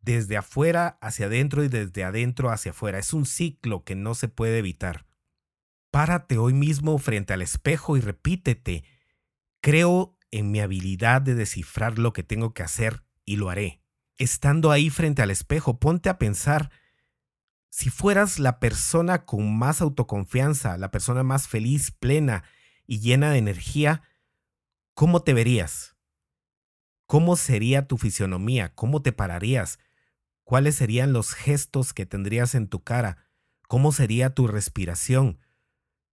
desde 0.01 0.37
afuera 0.37 0.99
hacia 1.01 1.27
adentro 1.27 1.63
y 1.65 1.69
desde 1.69 2.05
adentro 2.05 2.51
hacia 2.51 2.73
afuera. 2.73 2.99
Es 2.99 3.13
un 3.13 3.27
ciclo 3.27 3.85
que 3.85 3.95
no 3.95 4.15
se 4.15 4.29
puede 4.29 4.59
evitar. 4.59 5.07
Párate 5.91 6.39
hoy 6.39 6.53
mismo 6.55 6.97
frente 6.99 7.33
al 7.33 7.43
espejo 7.43 7.97
y 7.97 8.01
repítete, 8.01 8.85
creo 9.61 10.17
en 10.31 10.51
mi 10.51 10.61
habilidad 10.61 11.21
de 11.23 11.35
descifrar 11.35 11.99
lo 11.99 12.13
que 12.13 12.23
tengo 12.23 12.55
que 12.55 12.63
hacer 12.63 13.05
y 13.25 13.37
lo 13.37 13.51
haré. 13.51 13.83
Estando 14.17 14.71
ahí 14.71 14.91
frente 14.91 15.23
al 15.23 15.31
espejo, 15.31 15.81
ponte 15.81 16.09
a 16.09 16.19
pensar, 16.19 16.71
si 17.71 17.89
fueras 17.89 18.39
la 18.39 18.61
persona 18.61 19.25
con 19.25 19.57
más 19.57 19.81
autoconfianza, 19.81 20.77
la 20.77 20.91
persona 20.91 21.23
más 21.23 21.49
feliz, 21.49 21.93
plena 21.93 22.45
y 22.87 23.01
llena 23.01 23.31
de 23.31 23.39
energía, 23.39 24.03
¿cómo 24.95 25.23
te 25.23 25.35
verías? 25.35 25.97
¿Cómo 27.07 27.37
sería 27.37 27.89
tu 27.89 27.97
fisionomía? 27.97 28.75
¿Cómo 28.75 29.03
te 29.03 29.13
pararías? 29.13 29.79
¿Cuáles 30.51 30.75
serían 30.75 31.13
los 31.13 31.35
gestos 31.35 31.93
que 31.95 32.07
tendrías 32.07 32.57
en 32.57 32.67
tu 32.67 32.83
cara? 32.83 33.19
¿Cómo 33.69 33.93
sería 33.93 34.35
tu 34.35 34.49
respiración? 34.49 35.39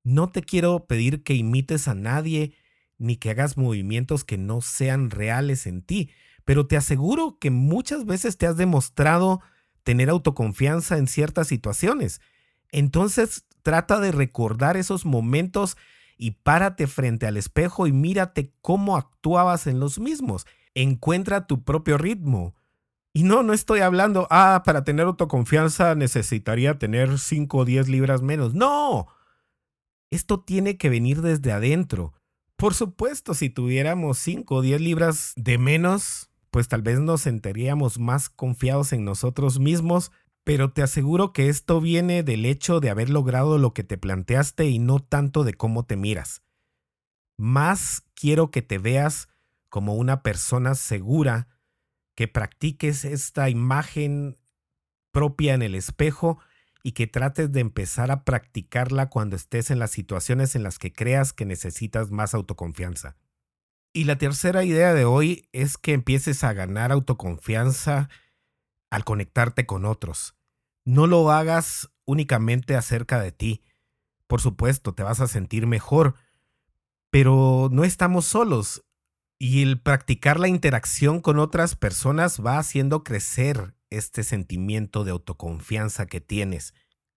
No 0.04 0.30
te 0.30 0.44
quiero 0.44 0.86
pedir 0.86 1.24
que 1.24 1.34
imites 1.34 1.88
a 1.88 1.96
nadie 1.96 2.54
ni 3.00 3.18
que 3.18 3.32
hagas 3.32 3.58
movimientos 3.58 4.24
que 4.24 4.38
no 4.38 4.62
sean 4.62 5.10
reales 5.10 5.66
en 5.66 5.82
ti, 5.82 6.12
pero 6.46 6.68
te 6.68 6.78
aseguro 6.78 7.40
que 7.40 7.50
muchas 7.50 8.06
veces 8.06 8.38
te 8.38 8.46
has 8.46 8.58
demostrado 8.58 9.42
tener 9.82 10.08
autoconfianza 10.12 11.00
en 11.00 11.08
ciertas 11.08 11.48
situaciones. 11.48 12.22
Entonces 12.72 13.48
trata 13.64 14.00
de 14.00 14.12
recordar 14.12 14.78
esos 14.78 15.04
momentos 15.04 15.78
y 16.16 16.34
párate 16.44 16.86
frente 16.86 17.26
al 17.26 17.38
espejo 17.38 17.88
y 17.88 17.92
mírate 17.92 18.54
cómo 18.62 18.98
actuabas 18.98 19.66
en 19.66 19.80
los 19.80 19.98
mismos. 19.98 20.46
Encuentra 20.76 21.48
tu 21.48 21.64
propio 21.64 21.98
ritmo. 21.98 22.54
Y 23.18 23.24
no, 23.24 23.42
no 23.42 23.52
estoy 23.54 23.80
hablando, 23.80 24.28
ah, 24.30 24.62
para 24.64 24.84
tener 24.84 25.08
autoconfianza 25.08 25.96
necesitaría 25.96 26.78
tener 26.78 27.18
5 27.18 27.58
o 27.58 27.66
10 27.66 27.88
libras 27.88 28.22
menos. 28.22 28.54
No, 28.54 29.08
esto 30.12 30.42
tiene 30.42 30.78
que 30.78 30.92
venir 30.92 31.24
desde 31.24 31.52
adentro. 31.52 32.14
Por 32.58 32.76
supuesto, 32.76 33.34
si 33.34 33.50
tuviéramos 33.50 34.20
5 34.20 34.54
o 34.54 34.62
10 34.62 34.82
libras 34.82 35.34
de 35.36 35.58
menos, 35.58 36.30
pues 36.52 36.68
tal 36.68 36.84
vez 36.84 37.00
nos 37.00 37.22
sentiríamos 37.22 37.98
más 37.98 38.30
confiados 38.30 38.94
en 38.94 39.04
nosotros 39.04 39.60
mismos 39.60 40.12
pero 40.44 40.72
te 40.72 40.84
aseguro 40.84 41.34
que 41.34 41.50
esto 41.50 41.82
viene 41.82 42.22
del 42.22 42.46
hecho 42.46 42.80
de 42.80 42.92
haber 42.92 43.10
logrado 43.10 43.58
lo 43.58 43.74
que 43.74 43.84
te 43.84 43.98
planteaste 43.98 44.68
y 44.68 44.78
no 44.78 45.00
tanto 45.00 45.44
de 45.44 45.56
cómo 45.56 45.86
te 45.86 45.98
miras. 45.98 46.44
Más 47.36 48.04
quiero 48.14 48.52
que 48.52 48.62
te 48.62 48.78
veas 48.78 49.28
como 49.70 49.96
una 49.96 50.22
persona 50.24 50.76
segura, 50.76 51.50
que 52.18 52.28
practiques 52.28 53.06
esta 53.06 53.50
imagen 53.50 54.38
propia 55.14 55.54
en 55.54 55.62
el 55.62 55.76
espejo 55.76 56.40
y 56.84 56.92
que 56.92 57.08
trates 57.08 57.54
de 57.54 57.62
empezar 57.62 58.12
a 58.12 58.26
practicarla 58.26 59.10
cuando 59.10 59.38
estés 59.38 59.72
en 59.72 59.80
las 59.80 59.92
situaciones 59.92 60.54
en 60.56 60.64
las 60.64 60.80
que 60.80 60.92
creas 60.92 61.32
que 61.32 61.46
necesitas 61.46 62.12
más 62.12 62.34
autoconfianza. 62.34 63.16
Y 63.94 64.04
la 64.04 64.18
tercera 64.18 64.66
idea 64.66 64.94
de 64.94 65.06
hoy 65.06 65.48
es 65.54 65.78
que 65.78 65.94
empieces 65.94 66.44
a 66.44 66.52
ganar 66.52 66.92
autoconfianza 66.92 68.10
al 68.90 69.06
conectarte 69.06 69.66
con 69.66 69.86
otros 69.86 70.38
no 70.88 71.06
lo 71.06 71.30
hagas 71.32 71.92
únicamente 72.06 72.78
acerca 72.78 73.20
de 73.20 73.34
ti. 73.34 73.62
Por 74.26 74.40
supuesto, 74.40 74.94
te 74.94 75.04
vas 75.04 75.20
a 75.20 75.28
sentir 75.28 75.68
mejor, 75.68 76.16
pero 77.10 77.68
no 77.74 77.84
estamos 77.84 78.24
solos 78.24 78.86
y 79.40 79.62
el 79.62 79.80
practicar 79.80 80.40
la 80.40 80.48
interacción 80.48 81.22
con 81.22 81.40
otras 81.40 81.76
personas 81.76 82.40
va 82.44 82.58
haciendo 82.58 83.04
crecer 83.04 83.76
este 83.90 84.24
sentimiento 84.24 85.04
de 85.04 85.12
autoconfianza 85.12 86.08
que 86.08 86.22
tienes. 86.22 86.74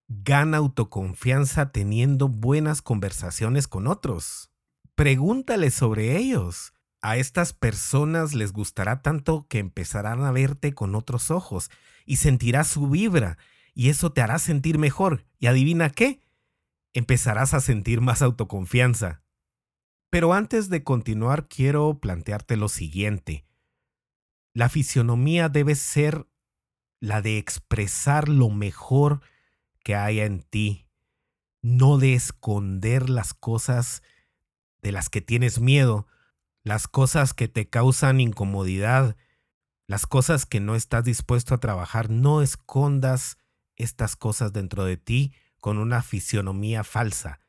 Gana 0.08 0.58
autoconfianza 0.58 1.72
teniendo 1.72 2.28
buenas 2.28 2.82
conversaciones 2.82 3.68
con 3.68 3.86
otros. 3.86 4.50
Pregúntale 4.94 5.70
sobre 5.70 6.16
ellos. 6.16 6.74
A 7.00 7.16
estas 7.16 7.54
personas 7.54 8.34
les 8.34 8.52
gustará 8.52 9.00
tanto 9.00 9.46
que 9.48 9.58
empezarán 9.58 10.22
a 10.24 10.32
verte 10.32 10.74
con 10.74 10.94
otros 10.94 11.30
ojos 11.30 11.70
y 12.04 12.16
sentirás 12.16 12.68
su 12.68 12.88
vibra 12.90 13.38
y 13.72 13.88
eso 13.88 14.12
te 14.12 14.20
hará 14.20 14.38
sentir 14.38 14.78
mejor. 14.78 15.24
¿Y 15.38 15.46
adivina 15.46 15.88
qué? 15.88 16.20
Empezarás 16.92 17.54
a 17.54 17.60
sentir 17.60 18.02
más 18.02 18.20
autoconfianza. 18.20 19.22
Pero 20.10 20.34
antes 20.34 20.68
de 20.68 20.82
continuar, 20.82 21.46
quiero 21.46 21.98
plantearte 22.00 22.56
lo 22.56 22.68
siguiente. 22.68 23.46
La 24.52 24.68
fisionomía 24.68 25.48
debe 25.48 25.76
ser 25.76 26.26
la 26.98 27.22
de 27.22 27.38
expresar 27.38 28.28
lo 28.28 28.50
mejor 28.50 29.20
que 29.84 29.94
haya 29.94 30.24
en 30.24 30.42
ti, 30.42 30.88
no 31.62 31.96
de 31.96 32.14
esconder 32.14 33.08
las 33.08 33.32
cosas 33.34 34.02
de 34.82 34.92
las 34.92 35.08
que 35.08 35.20
tienes 35.20 35.60
miedo, 35.60 36.08
las 36.64 36.88
cosas 36.88 37.32
que 37.32 37.48
te 37.48 37.68
causan 37.68 38.20
incomodidad, 38.20 39.16
las 39.86 40.06
cosas 40.06 40.44
que 40.44 40.60
no 40.60 40.74
estás 40.74 41.04
dispuesto 41.04 41.54
a 41.54 41.58
trabajar, 41.58 42.10
no 42.10 42.42
escondas 42.42 43.38
estas 43.76 44.16
cosas 44.16 44.52
dentro 44.52 44.84
de 44.84 44.96
ti 44.96 45.32
con 45.60 45.78
una 45.78 46.02
fisionomía 46.02 46.84
falsa. 46.84 47.40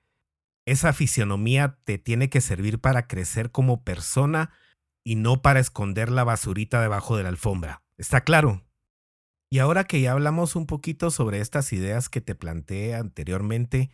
Esa 0.65 0.93
fisionomía 0.93 1.77
te 1.83 1.97
tiene 1.97 2.29
que 2.29 2.41
servir 2.41 2.79
para 2.79 3.07
crecer 3.07 3.51
como 3.51 3.83
persona 3.83 4.51
y 5.03 5.15
no 5.15 5.41
para 5.41 5.59
esconder 5.59 6.11
la 6.11 6.23
basurita 6.23 6.81
debajo 6.81 7.17
de 7.17 7.23
la 7.23 7.29
alfombra. 7.29 7.83
¿Está 7.97 8.21
claro? 8.21 8.63
Y 9.49 9.59
ahora 9.59 9.83
que 9.83 10.01
ya 10.01 10.11
hablamos 10.11 10.55
un 10.55 10.65
poquito 10.65 11.11
sobre 11.11 11.39
estas 11.39 11.73
ideas 11.73 12.09
que 12.09 12.21
te 12.21 12.35
planteé 12.35 12.95
anteriormente, 12.95 13.91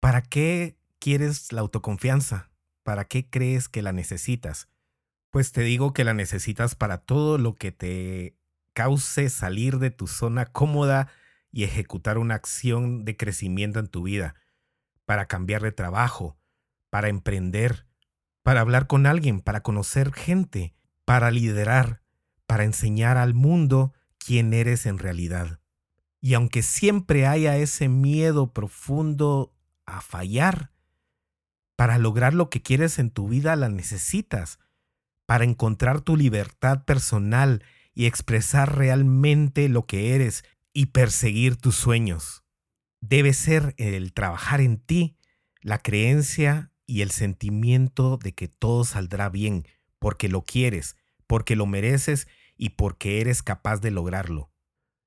¿para 0.00 0.22
qué 0.22 0.78
quieres 0.98 1.52
la 1.52 1.60
autoconfianza? 1.60 2.50
¿para 2.86 3.04
qué 3.04 3.28
crees 3.28 3.68
que 3.68 3.82
la 3.82 3.92
necesitas? 3.92 4.68
Pues 5.30 5.50
te 5.50 5.62
digo 5.62 5.92
que 5.92 6.04
la 6.04 6.14
necesitas 6.14 6.76
para 6.76 6.98
todo 6.98 7.36
lo 7.36 7.56
que 7.56 7.72
te 7.72 8.38
cause 8.74 9.28
salir 9.28 9.80
de 9.80 9.90
tu 9.90 10.06
zona 10.06 10.46
cómoda 10.46 11.08
y 11.50 11.64
ejecutar 11.64 12.16
una 12.16 12.36
acción 12.36 13.04
de 13.04 13.16
crecimiento 13.16 13.80
en 13.80 13.88
tu 13.88 14.04
vida, 14.04 14.36
para 15.06 15.26
cambiar 15.26 15.62
de 15.62 15.72
trabajo, 15.72 16.36
para 16.90 17.08
emprender, 17.08 17.86
para 18.42 18.60
hablar 18.60 18.86
con 18.86 19.06
alguien, 19.06 19.40
para 19.40 19.62
conocer 19.62 20.12
gente, 20.12 20.74
para 21.04 21.30
liderar, 21.30 22.02
para 22.46 22.64
enseñar 22.64 23.16
al 23.16 23.34
mundo 23.34 23.94
quién 24.18 24.52
eres 24.52 24.86
en 24.86 24.98
realidad. 24.98 25.60
Y 26.20 26.34
aunque 26.34 26.62
siempre 26.62 27.26
haya 27.26 27.56
ese 27.56 27.88
miedo 27.88 28.52
profundo 28.52 29.54
a 29.86 30.00
fallar, 30.00 30.72
para 31.76 31.98
lograr 31.98 32.34
lo 32.34 32.50
que 32.50 32.62
quieres 32.62 32.98
en 32.98 33.10
tu 33.10 33.28
vida 33.28 33.54
la 33.54 33.68
necesitas, 33.68 34.58
para 35.26 35.44
encontrar 35.44 36.00
tu 36.00 36.16
libertad 36.16 36.84
personal 36.84 37.62
y 37.94 38.06
expresar 38.06 38.76
realmente 38.76 39.68
lo 39.68 39.86
que 39.86 40.14
eres 40.14 40.44
y 40.72 40.86
perseguir 40.86 41.56
tus 41.56 41.76
sueños. 41.76 42.45
Debe 43.00 43.32
ser 43.32 43.74
el 43.78 44.12
trabajar 44.12 44.60
en 44.60 44.78
ti, 44.78 45.16
la 45.60 45.78
creencia 45.78 46.72
y 46.86 47.02
el 47.02 47.10
sentimiento 47.10 48.16
de 48.16 48.32
que 48.32 48.48
todo 48.48 48.84
saldrá 48.84 49.28
bien, 49.28 49.66
porque 49.98 50.28
lo 50.28 50.42
quieres, 50.42 50.96
porque 51.26 51.56
lo 51.56 51.66
mereces 51.66 52.28
y 52.56 52.70
porque 52.70 53.20
eres 53.20 53.42
capaz 53.42 53.80
de 53.80 53.90
lograrlo. 53.90 54.50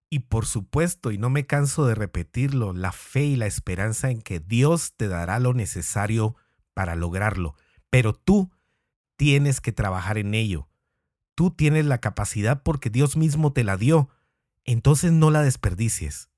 Y 0.09 0.19
por 0.19 0.45
supuesto, 0.45 1.11
y 1.11 1.17
no 1.17 1.29
me 1.29 1.45
canso 1.45 1.85
de 1.85 1.95
repetirlo, 1.95 2.73
la 2.73 2.91
fe 2.91 3.25
y 3.25 3.35
la 3.35 3.45
esperanza 3.45 4.09
en 4.09 4.21
que 4.21 4.39
Dios 4.39 4.93
te 4.97 5.07
dará 5.07 5.39
lo 5.39 5.53
necesario 5.53 6.35
para 6.73 6.95
lograrlo. 6.95 7.55
Pero 7.89 8.13
tú 8.13 8.51
tienes 9.17 9.61
que 9.61 9.71
trabajar 9.71 10.17
en 10.17 10.33
ello. 10.33 10.67
Tú 11.35 11.51
tienes 11.51 11.85
la 11.85 11.99
capacidad 11.99 12.63
porque 12.63 12.89
Dios 12.89 13.17
mismo 13.17 13.53
te 13.53 13.63
la 13.63 13.77
dio. 13.77 14.09
Entonces 14.65 15.11
no 15.11 15.29
la 15.29 15.43
desperdicies. 15.43 16.29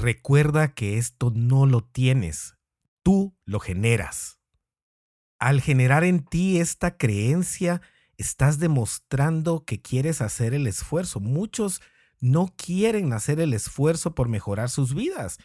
Recuerda 0.00 0.74
que 0.74 0.96
esto 0.96 1.32
no 1.34 1.66
lo 1.66 1.82
tienes. 1.82 2.54
Tú 3.02 3.36
lo 3.44 3.58
generas. 3.58 4.38
Al 5.40 5.60
generar 5.60 6.04
en 6.04 6.24
ti 6.24 6.60
esta 6.60 6.96
creencia, 6.96 7.82
estás 8.16 8.60
demostrando 8.60 9.64
que 9.64 9.82
quieres 9.82 10.20
hacer 10.20 10.54
el 10.54 10.68
esfuerzo. 10.68 11.18
Muchos 11.18 11.82
no 12.20 12.54
quieren 12.56 13.12
hacer 13.12 13.40
el 13.40 13.52
esfuerzo 13.52 14.14
por 14.14 14.28
mejorar 14.28 14.70
sus 14.70 14.94
vidas. 14.94 15.38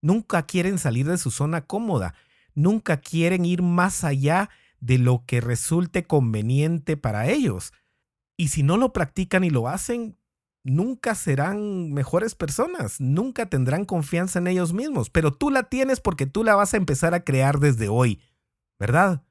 Nunca 0.00 0.46
quieren 0.46 0.78
salir 0.78 1.06
de 1.06 1.18
su 1.18 1.30
zona 1.30 1.66
cómoda. 1.66 2.14
Nunca 2.54 2.98
quieren 2.98 3.44
ir 3.44 3.60
más 3.60 4.04
allá 4.04 4.48
de 4.80 4.96
lo 4.96 5.24
que 5.26 5.42
resulte 5.42 6.04
conveniente 6.04 6.96
para 6.96 7.28
ellos. 7.28 7.74
Y 8.38 8.48
si 8.48 8.62
no 8.62 8.78
lo 8.78 8.94
practican 8.94 9.44
y 9.44 9.50
lo 9.50 9.68
hacen, 9.68 10.16
nunca 10.64 11.14
serán 11.14 11.92
mejores 11.92 12.34
personas, 12.34 13.00
nunca 13.00 13.46
tendrán 13.46 13.84
confianza 13.84 14.38
en 14.38 14.46
ellos 14.46 14.72
mismos, 14.72 15.10
pero 15.10 15.32
tú 15.32 15.50
la 15.50 15.64
tienes 15.64 16.00
porque 16.00 16.26
tú 16.26 16.44
la 16.44 16.54
vas 16.54 16.74
a 16.74 16.76
empezar 16.76 17.14
a 17.14 17.24
crear 17.24 17.58
desde 17.58 17.88
hoy, 17.88 18.20
¿verdad? 18.78 19.24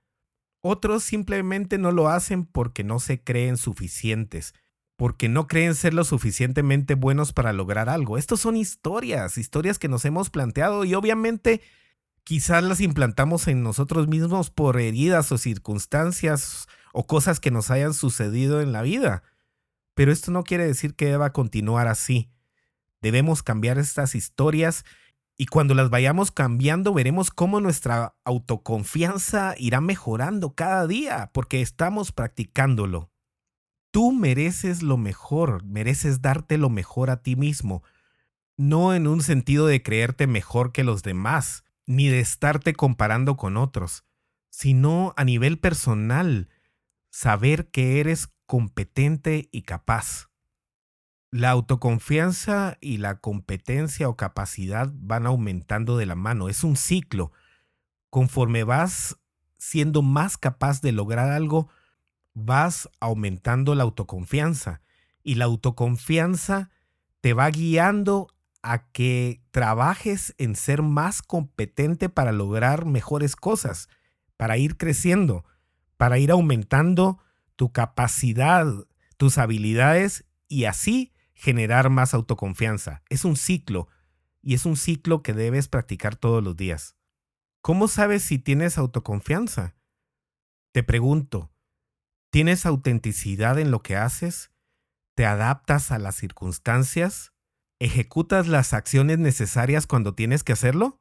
Otros 0.62 1.04
simplemente 1.04 1.78
no 1.78 1.92
lo 1.92 2.10
hacen 2.10 2.46
porque 2.46 2.84
no 2.84 3.00
se 3.00 3.24
creen 3.24 3.58
suficientes, 3.58 4.54
porque 4.96 5.30
no 5.30 5.48
creen 5.48 5.74
ser 5.74 5.94
lo 5.94 6.04
suficientemente 6.04 6.94
buenos 6.94 7.34
para 7.34 7.54
lograr 7.54 7.90
algo. 7.90 8.18
Estos 8.18 8.42
son 8.42 8.56
historias, 8.56 9.38
historias 9.38 9.80
que 9.80 9.88
nos 9.88 10.06
hemos 10.06 10.30
planteado 10.30 10.86
y 10.86 10.94
obviamente 10.94 11.62
quizás 12.24 12.64
las 12.64 12.82
implantamos 12.82 13.48
en 13.48 13.64
nosotros 13.64 14.08
mismos 14.08 14.52
por 14.52 14.80
heridas 14.80 15.32
o 15.32 15.40
circunstancias 15.40 16.68
o 16.94 17.08
cosas 17.08 17.40
que 17.40 17.50
nos 17.50 17.72
hayan 17.72 17.96
sucedido 17.96 18.62
en 18.62 18.72
la 18.72 18.84
vida. 18.84 19.24
Pero 19.94 20.12
esto 20.12 20.32
no 20.32 20.44
quiere 20.44 20.66
decir 20.66 20.96
que 20.96 21.06
deba 21.06 21.34
continuar 21.34 21.88
así. 21.88 22.32
Debemos 23.02 23.44
cambiar 23.44 23.78
estas 23.78 24.16
historias 24.16 24.86
y 25.38 25.48
cuando 25.48 25.74
las 25.74 25.90
vayamos 25.90 26.32
cambiando 26.32 26.94
veremos 26.94 27.32
cómo 27.32 27.60
nuestra 27.60 28.16
autoconfianza 28.24 29.56
irá 29.58 29.82
mejorando 29.82 30.54
cada 30.54 30.86
día 30.86 31.32
porque 31.34 31.62
estamos 31.62 32.12
practicándolo. 32.12 33.12
Tú 33.92 34.12
mereces 34.12 34.84
lo 34.84 34.98
mejor, 34.98 35.64
mereces 35.66 36.22
darte 36.22 36.58
lo 36.58 36.70
mejor 36.70 37.10
a 37.10 37.24
ti 37.24 37.36
mismo, 37.36 37.84
no 38.56 38.94
en 38.94 39.08
un 39.08 39.22
sentido 39.22 39.66
de 39.66 39.82
creerte 39.82 40.28
mejor 40.28 40.72
que 40.72 40.84
los 40.84 41.04
demás, 41.04 41.64
ni 41.88 42.08
de 42.08 42.20
estarte 42.20 42.74
comparando 42.74 43.36
con 43.36 43.58
otros, 43.58 44.06
sino 44.50 45.14
a 45.18 45.24
nivel 45.24 45.58
personal, 45.58 46.50
saber 47.10 47.70
que 47.72 48.00
eres 48.00 48.30
competente 48.52 49.48
y 49.54 49.62
capaz. 49.62 50.30
La 51.32 51.52
autoconfianza 51.52 52.78
y 52.82 52.98
la 52.98 53.22
competencia 53.22 54.10
o 54.10 54.18
capacidad 54.18 54.92
van 54.94 55.26
aumentando 55.26 55.96
de 55.96 56.06
la 56.06 56.16
mano. 56.16 56.50
Es 56.50 56.66
un 56.66 56.76
ciclo. 56.76 57.32
Conforme 58.10 58.66
vas 58.66 59.18
siendo 59.58 60.02
más 60.02 60.38
capaz 60.38 60.82
de 60.82 60.92
lograr 60.92 61.30
algo, 61.30 61.70
vas 62.34 62.90
aumentando 63.00 63.74
la 63.74 63.84
autoconfianza. 63.84 64.82
Y 65.24 65.36
la 65.36 65.46
autoconfianza 65.46 66.72
te 67.22 67.32
va 67.32 67.50
guiando 67.52 68.28
a 68.64 68.92
que 68.92 69.42
trabajes 69.52 70.36
en 70.38 70.58
ser 70.58 70.82
más 70.82 71.22
competente 71.22 72.10
para 72.10 72.34
lograr 72.34 72.84
mejores 72.84 73.38
cosas, 73.38 73.88
para 74.36 74.58
ir 74.58 74.76
creciendo, 74.76 75.46
para 75.96 76.20
ir 76.20 76.32
aumentando 76.32 77.18
tu 77.62 77.72
capacidad, 77.72 78.66
tus 79.18 79.38
habilidades 79.38 80.26
y 80.48 80.66
así 80.66 81.14
generar 81.36 81.92
más 81.92 82.16
autoconfianza. 82.16 83.04
Es 83.08 83.24
un 83.24 83.36
ciclo 83.36 83.88
y 84.42 84.56
es 84.56 84.66
un 84.66 84.76
ciclo 84.76 85.22
que 85.22 85.34
debes 85.34 85.68
practicar 85.68 86.16
todos 86.16 86.44
los 86.44 86.58
días. 86.58 86.96
¿Cómo 87.62 87.88
sabes 87.88 88.24
si 88.24 88.40
tienes 88.40 88.80
autoconfianza? 88.80 89.76
Te 90.74 90.82
pregunto, 90.82 91.54
¿tienes 92.32 92.66
autenticidad 92.66 93.60
en 93.60 93.70
lo 93.70 93.84
que 93.84 93.96
haces? 93.96 94.52
¿Te 95.16 95.28
adaptas 95.28 95.92
a 95.92 96.00
las 96.00 96.16
circunstancias? 96.16 97.32
¿Ejecutas 97.80 98.48
las 98.48 98.74
acciones 98.74 99.20
necesarias 99.20 99.86
cuando 99.86 100.16
tienes 100.16 100.44
que 100.44 100.54
hacerlo? 100.54 100.98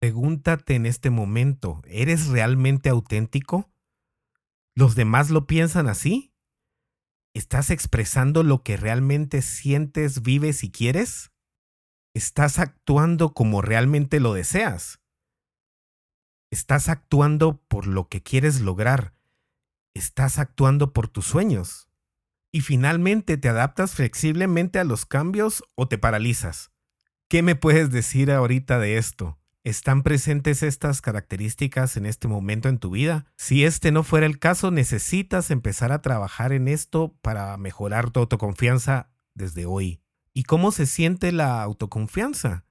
Pregúntate 0.00 0.74
en 0.74 0.86
este 0.86 1.10
momento, 1.10 1.82
¿eres 1.84 2.26
realmente 2.26 2.88
auténtico? 2.88 3.69
¿Los 4.74 4.94
demás 4.94 5.30
lo 5.30 5.46
piensan 5.46 5.88
así? 5.88 6.34
¿Estás 7.34 7.70
expresando 7.70 8.42
lo 8.42 8.62
que 8.62 8.76
realmente 8.76 9.42
sientes, 9.42 10.22
vives 10.22 10.64
y 10.64 10.70
quieres? 10.70 11.32
¿Estás 12.14 12.58
actuando 12.58 13.34
como 13.34 13.62
realmente 13.62 14.20
lo 14.20 14.34
deseas? 14.34 15.00
¿Estás 16.50 16.88
actuando 16.88 17.62
por 17.68 17.86
lo 17.86 18.08
que 18.08 18.22
quieres 18.22 18.60
lograr? 18.60 19.14
¿Estás 19.94 20.38
actuando 20.38 20.92
por 20.92 21.08
tus 21.08 21.26
sueños? 21.26 21.88
Y 22.52 22.62
finalmente, 22.62 23.36
¿te 23.36 23.48
adaptas 23.48 23.94
flexiblemente 23.94 24.80
a 24.80 24.84
los 24.84 25.06
cambios 25.06 25.62
o 25.76 25.86
te 25.86 25.98
paralizas? 25.98 26.72
¿Qué 27.28 27.42
me 27.42 27.54
puedes 27.54 27.92
decir 27.92 28.32
ahorita 28.32 28.80
de 28.80 28.98
esto? 28.98 29.39
¿Están 29.62 30.02
presentes 30.02 30.62
estas 30.62 31.02
características 31.02 31.98
en 31.98 32.06
este 32.06 32.28
momento 32.28 32.70
en 32.70 32.78
tu 32.78 32.92
vida? 32.92 33.26
Si 33.36 33.64
este 33.64 33.92
no 33.92 34.02
fuera 34.02 34.24
el 34.24 34.38
caso, 34.38 34.70
necesitas 34.70 35.50
empezar 35.50 35.92
a 35.92 36.00
trabajar 36.00 36.54
en 36.54 36.66
esto 36.66 37.14
para 37.20 37.54
mejorar 37.58 38.10
tu 38.10 38.20
autoconfianza 38.20 39.10
desde 39.34 39.66
hoy. 39.66 40.00
¿Y 40.32 40.44
cómo 40.44 40.72
se 40.72 40.86
siente 40.86 41.30
la 41.30 41.62
autoconfianza? 41.62 42.64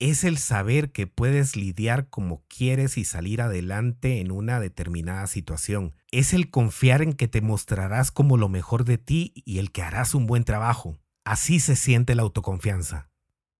Es 0.00 0.24
el 0.24 0.36
saber 0.38 0.90
que 0.90 1.06
puedes 1.06 1.54
lidiar 1.54 2.08
como 2.08 2.42
quieres 2.48 2.98
y 2.98 3.04
salir 3.04 3.40
adelante 3.40 4.20
en 4.20 4.32
una 4.32 4.58
determinada 4.58 5.28
situación. 5.28 5.94
Es 6.10 6.34
el 6.34 6.50
confiar 6.50 7.02
en 7.02 7.12
que 7.12 7.28
te 7.28 7.40
mostrarás 7.40 8.10
como 8.10 8.36
lo 8.36 8.48
mejor 8.48 8.84
de 8.84 8.98
ti 8.98 9.32
y 9.44 9.58
el 9.58 9.70
que 9.70 9.82
harás 9.82 10.12
un 10.12 10.26
buen 10.26 10.42
trabajo. 10.42 10.98
Así 11.24 11.60
se 11.60 11.76
siente 11.76 12.16
la 12.16 12.22
autoconfianza. 12.22 13.10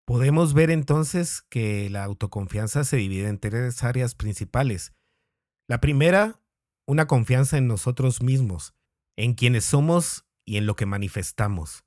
Podemos 0.07 0.55
ver 0.55 0.71
entonces 0.71 1.43
que 1.43 1.91
la 1.91 2.05
autoconfianza 2.05 2.85
se 2.85 2.97
divide 2.97 3.29
en 3.29 3.41
tres 3.41 3.83
áreas 3.83 4.15
principales. 4.15 4.93
La 5.67 5.81
primera, 5.81 6.41
una 6.87 7.09
confianza 7.09 7.59
en 7.59 7.67
nosotros 7.67 8.23
mismos, 8.23 8.73
en 9.17 9.35
quienes 9.35 9.65
somos 9.65 10.25
y 10.45 10.59
en 10.59 10.67
lo 10.67 10.77
que 10.77 10.87
manifestamos. 10.87 11.85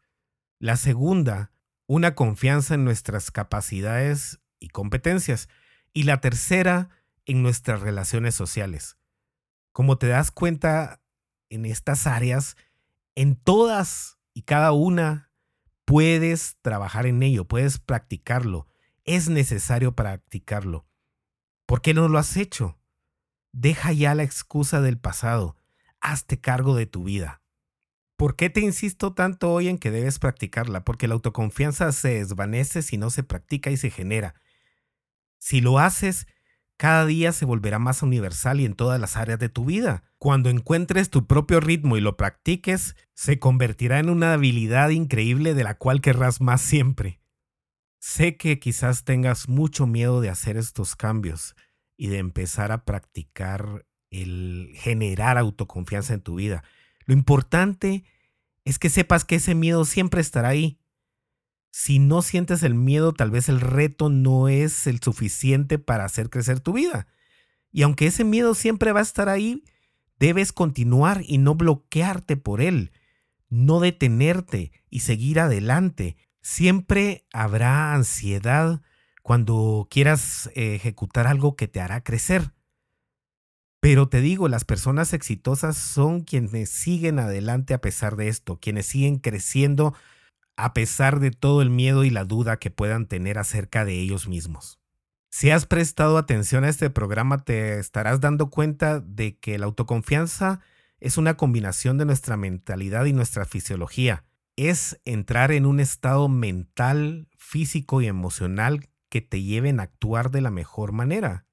La 0.60 0.76
segunda, 0.76 1.54
una 1.88 2.14
confianza 2.14 2.74
en 2.76 2.84
nuestras 2.84 3.32
capacidades 3.32 4.42
y 4.60 4.68
competencias. 4.68 5.48
Y 5.94 6.04
la 6.04 6.20
tercera, 6.20 6.90
en 7.26 7.42
nuestras 7.42 7.80
relaciones 7.80 8.36
sociales. 8.36 8.98
Como 9.72 9.98
te 9.98 10.08
das 10.08 10.32
cuenta 10.32 11.02
en 11.50 11.66
estas 11.66 12.06
áreas, 12.06 12.58
en 13.16 13.38
todas 13.38 14.20
y 14.34 14.42
cada 14.42 14.74
una 14.74 15.29
puedes 15.90 16.56
trabajar 16.62 17.08
en 17.08 17.24
ello, 17.24 17.46
puedes 17.46 17.80
practicarlo. 17.80 18.68
Es 19.06 19.28
necesario 19.28 19.96
practicarlo. 19.96 20.86
¿Por 21.66 21.82
qué 21.82 21.96
no 21.96 22.08
lo 22.08 22.20
has 22.20 22.38
hecho? 22.38 22.78
Deja 23.54 23.92
ya 23.92 24.14
la 24.14 24.22
excusa 24.22 24.82
del 24.82 25.00
pasado. 25.00 25.56
Hazte 26.00 26.40
cargo 26.40 26.76
de 26.76 26.86
tu 26.86 27.06
vida. 27.06 27.42
¿Por 28.18 28.36
qué 28.36 28.52
te 28.52 28.60
insisto 28.60 29.16
tanto 29.16 29.52
hoy 29.52 29.68
en 29.68 29.80
que 29.80 29.90
debes 29.90 30.20
practicarla? 30.20 30.86
Porque 30.86 31.08
la 31.08 31.16
autoconfianza 31.16 31.92
se 31.92 32.20
desvanece 32.20 32.84
si 32.84 33.00
no 33.00 33.10
se 33.10 33.24
practica 33.24 33.72
y 33.72 33.78
se 33.78 33.90
genera. 33.90 34.36
Si 35.40 35.60
lo 35.60 35.80
haces, 35.80 36.28
cada 36.80 37.06
día 37.06 37.34
se 37.34 37.44
volverá 37.44 37.78
más 37.78 38.04
universal 38.04 38.62
y 38.62 38.66
en 38.66 38.74
todas 38.74 39.02
las 39.02 39.18
áreas 39.18 39.38
de 39.38 39.50
tu 39.50 39.66
vida. 39.66 40.06
Cuando 40.18 40.50
encuentres 40.50 41.10
tu 41.10 41.28
propio 41.28 41.60
ritmo 41.60 41.98
y 41.98 42.02
lo 42.02 42.16
practiques, 42.16 42.96
se 43.14 43.38
convertirá 43.38 44.00
en 44.00 44.10
una 44.10 44.32
habilidad 44.32 44.88
increíble 44.88 45.54
de 45.56 45.66
la 45.66 45.78
cual 45.78 46.00
querrás 46.00 46.40
más 46.40 46.62
siempre. 46.62 47.20
Sé 48.00 48.38
que 48.38 48.60
quizás 48.60 49.04
tengas 49.04 49.50
mucho 49.50 49.88
miedo 49.88 50.22
de 50.22 50.30
hacer 50.30 50.56
estos 50.56 50.96
cambios 50.96 51.54
y 51.98 52.08
de 52.08 52.20
empezar 52.20 52.72
a 52.72 52.86
practicar 52.86 53.86
el 54.10 54.72
generar 54.76 55.38
autoconfianza 55.38 56.14
en 56.14 56.22
tu 56.22 56.36
vida. 56.36 56.64
Lo 57.04 57.14
importante 57.14 58.06
es 58.64 58.80
que 58.80 58.90
sepas 58.90 59.26
que 59.26 59.36
ese 59.36 59.54
miedo 59.54 59.84
siempre 59.84 60.22
estará 60.22 60.48
ahí. 60.48 60.80
Si 61.72 62.00
no 62.00 62.22
sientes 62.22 62.64
el 62.64 62.74
miedo, 62.74 63.14
tal 63.14 63.32
vez 63.32 63.50
el 63.50 63.62
reto 63.62 64.10
no 64.10 64.48
es 64.48 64.88
el 64.88 65.00
suficiente 65.02 65.80
para 65.80 66.06
hacer 66.06 66.30
crecer 66.30 66.60
tu 66.60 66.74
vida. 66.74 67.08
Y 67.72 67.84
aunque 67.84 68.08
ese 68.08 68.24
miedo 68.24 68.56
siempre 68.56 68.92
va 68.92 69.02
a 69.02 69.04
estar 69.04 69.30
ahí, 69.30 69.64
debes 70.20 70.52
continuar 70.52 71.22
y 71.26 71.38
no 71.38 71.56
bloquearte 71.56 72.38
por 72.38 72.62
él, 72.62 72.92
no 73.50 73.80
detenerte 73.80 74.72
y 74.90 75.02
seguir 75.02 75.40
adelante. 75.40 76.18
Siempre 76.42 77.28
habrá 77.32 77.94
ansiedad 77.94 78.82
cuando 79.22 79.88
quieras 79.90 80.50
ejecutar 80.56 81.28
algo 81.28 81.56
que 81.56 81.68
te 81.68 81.82
hará 81.82 82.04
crecer. 82.04 82.54
Pero 83.80 84.10
te 84.10 84.20
digo, 84.20 84.50
las 84.50 84.66
personas 84.66 85.14
exitosas 85.14 85.78
son 85.78 86.22
quienes 86.22 86.70
siguen 86.70 87.20
adelante 87.20 87.74
a 87.74 87.82
pesar 87.82 88.16
de 88.16 88.28
esto, 88.28 88.60
quienes 88.60 88.88
siguen 88.88 89.20
creciendo 89.20 89.94
a 90.60 90.74
pesar 90.74 91.20
de 91.20 91.32
todo 91.32 91.62
el 91.62 91.70
miedo 91.70 92.04
y 92.04 92.10
la 92.10 92.26
duda 92.26 92.58
que 92.58 92.70
puedan 92.70 93.08
tener 93.08 93.38
acerca 93.38 93.86
de 93.86 93.94
ellos 93.94 94.28
mismos. 94.28 94.80
Si 95.32 95.52
has 95.52 95.66
prestado 95.66 96.18
atención 96.18 96.64
a 96.64 96.70
este 96.70 96.90
programa, 96.90 97.44
te 97.44 97.80
estarás 97.80 98.20
dando 98.20 98.50
cuenta 98.50 99.00
de 99.00 99.38
que 99.38 99.58
la 99.58 99.68
autoconfianza 99.68 100.60
es 101.00 101.18
una 101.18 101.38
combinación 101.38 101.98
de 101.98 102.06
nuestra 102.06 102.36
mentalidad 102.36 103.06
y 103.06 103.14
nuestra 103.14 103.46
fisiología. 103.46 104.26
Es 104.58 105.00
entrar 105.06 105.52
en 105.52 105.66
un 105.66 105.80
estado 105.80 106.28
mental, 106.28 107.30
físico 107.38 108.02
y 108.02 108.08
emocional 108.08 108.90
que 109.08 109.22
te 109.22 109.42
lleven 109.42 109.80
a 109.80 109.84
actuar 109.84 110.30
de 110.30 110.42
la 110.42 110.52
mejor 110.52 110.92
manera. 110.92 111.46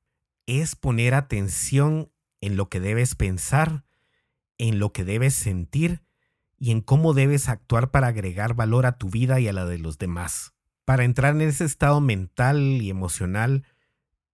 Es 0.47 0.75
poner 0.75 1.14
atención 1.14 2.11
en 2.40 2.57
lo 2.57 2.69
que 2.69 2.81
debes 2.81 3.14
pensar, 3.14 3.85
en 4.59 4.81
lo 4.81 4.92
que 4.92 5.05
debes 5.05 5.35
sentir 5.35 6.06
y 6.59 6.71
en 6.71 6.81
cómo 6.81 7.14
debes 7.14 7.49
actuar 7.49 7.90
para 7.90 8.09
agregar 8.09 8.55
valor 8.55 8.87
a 8.87 8.99
tu 8.99 9.11
vida 9.11 9.40
y 9.40 9.49
a 9.49 9.53
la 9.53 9.66
de 9.66 9.79
los 9.79 9.99
demás. 9.99 10.55
Para 10.85 11.05
entrar 11.05 11.35
en 11.35 11.42
ese 11.42 11.64
estado 11.64 12.01
mental 12.01 12.61
y 12.61 12.90
emocional 12.90 13.64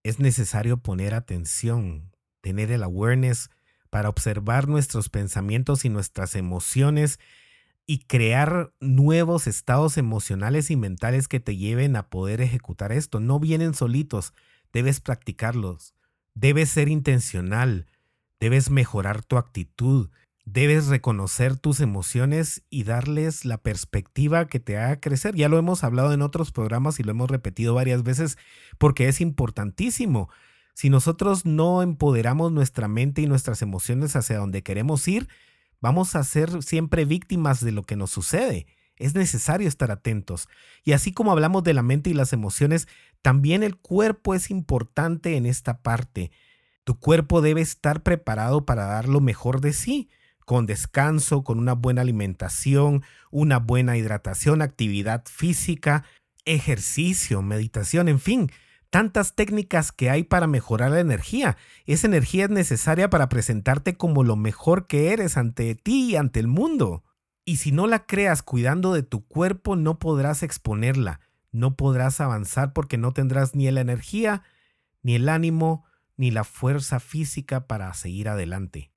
es 0.02 0.18
necesario 0.18 0.76
poner 0.76 1.14
atención, 1.14 2.12
tener 2.40 2.70
el 2.70 2.82
awareness 2.82 3.50
para 3.90 4.08
observar 4.08 4.68
nuestros 4.68 5.08
pensamientos 5.08 5.84
y 5.84 5.88
nuestras 5.88 6.34
emociones 6.34 7.18
y 7.86 8.00
crear 8.00 8.72
nuevos 8.80 9.46
estados 9.46 9.98
emocionales 9.98 10.70
y 10.70 10.76
mentales 10.76 11.28
que 11.28 11.40
te 11.40 11.56
lleven 11.56 11.96
a 11.96 12.08
poder 12.08 12.40
ejecutar 12.40 12.92
esto. 12.92 13.20
No 13.20 13.40
vienen 13.40 13.74
solitos, 13.74 14.32
debes 14.72 15.00
practicarlos, 15.00 15.94
debes 16.34 16.70
ser 16.70 16.88
intencional, 16.88 17.86
Debes 18.42 18.70
mejorar 18.70 19.24
tu 19.24 19.36
actitud, 19.36 20.10
debes 20.44 20.88
reconocer 20.88 21.56
tus 21.56 21.80
emociones 21.80 22.62
y 22.68 22.84
darles 22.84 23.44
la 23.44 23.58
perspectiva 23.58 24.46
que 24.46 24.60
te 24.60 24.76
haga 24.76 25.00
crecer. 25.00 25.34
Ya 25.34 25.48
lo 25.48 25.58
hemos 25.58 25.84
hablado 25.84 26.12
en 26.12 26.22
otros 26.22 26.52
programas 26.52 26.98
y 26.98 27.02
lo 27.02 27.12
hemos 27.12 27.30
repetido 27.30 27.74
varias 27.74 28.02
veces 28.02 28.38
porque 28.78 29.08
es 29.08 29.20
importantísimo. 29.20 30.28
Si 30.74 30.90
nosotros 30.90 31.44
no 31.44 31.82
empoderamos 31.82 32.50
nuestra 32.52 32.88
mente 32.88 33.22
y 33.22 33.26
nuestras 33.26 33.62
emociones 33.62 34.16
hacia 34.16 34.38
donde 34.38 34.62
queremos 34.62 35.06
ir, 35.06 35.28
vamos 35.80 36.16
a 36.16 36.24
ser 36.24 36.62
siempre 36.62 37.04
víctimas 37.04 37.62
de 37.62 37.72
lo 37.72 37.82
que 37.82 37.96
nos 37.96 38.10
sucede. 38.10 38.66
Es 38.96 39.14
necesario 39.14 39.68
estar 39.68 39.90
atentos. 39.90 40.48
Y 40.84 40.92
así 40.92 41.12
como 41.12 41.32
hablamos 41.32 41.64
de 41.64 41.74
la 41.74 41.82
mente 41.82 42.10
y 42.10 42.14
las 42.14 42.32
emociones, 42.32 42.88
también 43.20 43.62
el 43.62 43.76
cuerpo 43.76 44.34
es 44.34 44.50
importante 44.50 45.36
en 45.36 45.46
esta 45.46 45.82
parte. 45.82 46.30
Tu 46.84 46.98
cuerpo 46.98 47.42
debe 47.42 47.60
estar 47.60 48.02
preparado 48.02 48.64
para 48.64 48.86
dar 48.86 49.08
lo 49.08 49.20
mejor 49.20 49.60
de 49.60 49.72
sí, 49.72 50.08
con 50.44 50.66
descanso, 50.66 51.44
con 51.44 51.58
una 51.58 51.74
buena 51.74 52.02
alimentación, 52.02 53.02
una 53.30 53.58
buena 53.58 53.96
hidratación, 53.96 54.62
actividad 54.62 55.24
física, 55.26 56.04
ejercicio, 56.44 57.42
meditación, 57.42 58.08
en 58.08 58.20
fin, 58.20 58.50
tantas 58.90 59.34
técnicas 59.34 59.90
que 59.90 60.10
hay 60.10 60.22
para 60.22 60.46
mejorar 60.46 60.90
la 60.90 61.00
energía. 61.00 61.56
Esa 61.86 62.06
energía 62.06 62.44
es 62.44 62.50
necesaria 62.50 63.08
para 63.08 63.28
presentarte 63.28 63.96
como 63.96 64.22
lo 64.22 64.36
mejor 64.36 64.86
que 64.86 65.12
eres 65.12 65.36
ante 65.36 65.74
ti 65.74 66.10
y 66.10 66.16
ante 66.16 66.40
el 66.40 66.46
mundo. 66.46 67.02
Y 67.44 67.56
si 67.56 67.72
no 67.72 67.86
la 67.86 68.06
creas 68.06 68.42
cuidando 68.42 68.92
de 68.92 69.02
tu 69.02 69.26
cuerpo, 69.26 69.76
no 69.76 69.98
podrás 69.98 70.42
exponerla, 70.42 71.20
no 71.50 71.74
podrás 71.74 72.20
avanzar 72.20 72.72
porque 72.72 72.98
no 72.98 73.12
tendrás 73.12 73.54
ni 73.54 73.70
la 73.70 73.80
energía, 73.80 74.42
ni 75.02 75.14
el 75.14 75.28
ánimo, 75.28 75.84
ni 76.16 76.30
la 76.30 76.44
fuerza 76.44 77.00
física 77.00 77.66
para 77.66 77.92
seguir 77.94 78.28
adelante. 78.28 78.91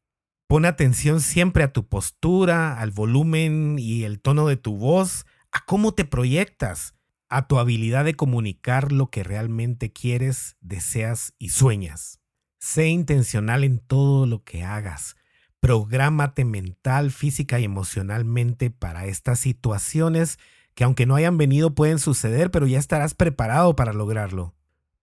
Pon 0.47 0.65
atención 0.65 1.21
siempre 1.21 1.63
a 1.63 1.73
tu 1.73 1.87
postura, 1.87 2.79
al 2.79 2.91
volumen 2.91 3.77
y 3.79 4.03
el 4.03 4.21
tono 4.21 4.47
de 4.47 4.57
tu 4.57 4.77
voz, 4.77 5.25
a 5.51 5.65
cómo 5.65 5.93
te 5.93 6.05
proyectas, 6.05 6.93
a 7.29 7.47
tu 7.47 7.57
habilidad 7.57 8.05
de 8.05 8.13
comunicar 8.13 8.91
lo 8.91 9.09
que 9.09 9.23
realmente 9.23 9.91
quieres, 9.91 10.55
deseas 10.61 11.33
y 11.39 11.49
sueñas. 11.49 12.19
Sé 12.59 12.87
intencional 12.87 13.63
en 13.63 13.79
todo 13.79 14.27
lo 14.27 14.43
que 14.43 14.63
hagas. 14.63 15.15
Prográmate 15.59 16.45
mental, 16.45 17.09
física 17.09 17.59
y 17.59 17.63
emocionalmente 17.63 18.69
para 18.69 19.07
estas 19.07 19.39
situaciones 19.39 20.37
que 20.75 20.83
aunque 20.83 21.07
no 21.07 21.15
hayan 21.15 21.37
venido 21.37 21.73
pueden 21.73 21.97
suceder, 21.97 22.51
pero 22.51 22.67
ya 22.67 22.77
estarás 22.77 23.15
preparado 23.15 23.75
para 23.75 23.93
lograrlo. 23.93 24.53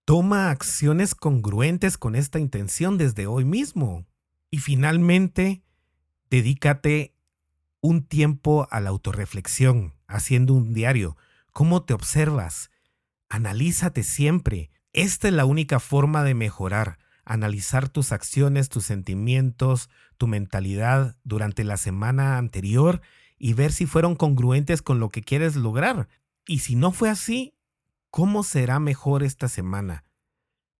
Toma 0.04 0.50
acciones 0.50 1.14
congruentes 1.14 1.98
con 1.98 2.14
esta 2.14 2.38
intención 2.38 2.98
desde 2.98 3.26
hoy 3.26 3.44
mismo. 3.44 4.06
Y 4.52 4.58
finalmente, 4.58 5.64
dedícate 6.30 7.16
un 7.80 8.04
tiempo 8.04 8.68
a 8.70 8.78
la 8.78 8.90
autorreflexión, 8.90 9.94
haciendo 10.06 10.54
un 10.54 10.72
diario. 10.72 11.16
¿Cómo 11.50 11.82
te 11.82 11.92
observas? 11.92 12.70
Analízate 13.28 14.04
siempre. 14.04 14.70
Esta 14.92 15.26
es 15.26 15.34
la 15.34 15.46
única 15.46 15.80
forma 15.80 16.22
de 16.22 16.34
mejorar. 16.34 16.98
Analizar 17.24 17.88
tus 17.88 18.12
acciones, 18.12 18.68
tus 18.68 18.84
sentimientos, 18.84 19.90
tu 20.18 20.28
mentalidad 20.28 21.16
durante 21.24 21.64
la 21.64 21.76
semana 21.76 22.38
anterior 22.38 23.00
y 23.38 23.54
ver 23.54 23.72
si 23.72 23.86
fueron 23.86 24.14
congruentes 24.14 24.82
con 24.82 25.00
lo 25.00 25.08
que 25.08 25.22
quieres 25.22 25.56
lograr. 25.56 26.06
Y 26.46 26.60
si 26.60 26.76
no 26.76 26.92
fue 26.92 27.10
así, 27.10 27.56
¿Cómo 28.12 28.42
será 28.42 28.78
mejor 28.78 29.22
esta 29.22 29.48
semana? 29.48 30.04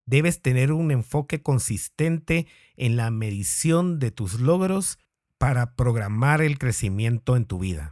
Debes 0.07 0.43
tener 0.43 0.73
un 0.73 0.91
enfoque 0.91 1.43
consistente 1.43 2.47
en 2.77 2.97
la 2.97 3.11
medición 3.11 3.99
de 3.99 4.11
tus 4.11 4.41
logros 4.41 4.99
para 5.39 5.75
programar 5.75 6.43
el 6.43 6.59
crecimiento 6.59 7.37
en 7.37 7.47
tu 7.47 7.59
vida. 7.59 7.91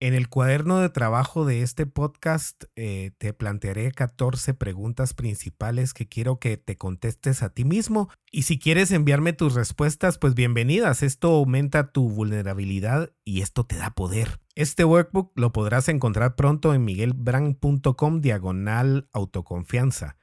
En 0.00 0.14
el 0.14 0.28
cuaderno 0.28 0.78
de 0.78 0.90
trabajo 0.90 1.44
de 1.44 1.62
este 1.62 1.84
podcast 1.84 2.64
eh, 2.76 3.10
te 3.18 3.32
plantearé 3.32 3.90
14 3.90 4.54
preguntas 4.54 5.12
principales 5.12 5.92
que 5.92 6.06
quiero 6.06 6.38
que 6.38 6.56
te 6.56 6.76
contestes 6.76 7.42
a 7.42 7.50
ti 7.50 7.64
mismo 7.64 8.08
y 8.30 8.42
si 8.42 8.60
quieres 8.60 8.92
enviarme 8.92 9.32
tus 9.32 9.54
respuestas, 9.54 10.16
pues 10.16 10.36
bienvenidas. 10.36 11.02
Esto 11.02 11.32
aumenta 11.32 11.90
tu 11.90 12.08
vulnerabilidad 12.08 13.10
y 13.24 13.40
esto 13.40 13.66
te 13.66 13.76
da 13.76 13.90
poder. 13.90 14.38
Este 14.54 14.84
workbook 14.84 15.32
lo 15.34 15.52
podrás 15.52 15.88
encontrar 15.88 16.36
pronto 16.36 16.74
en 16.74 16.84
miguelbrand.com 16.84 18.20
diagonal 18.20 19.08
autoconfianza. 19.12 20.16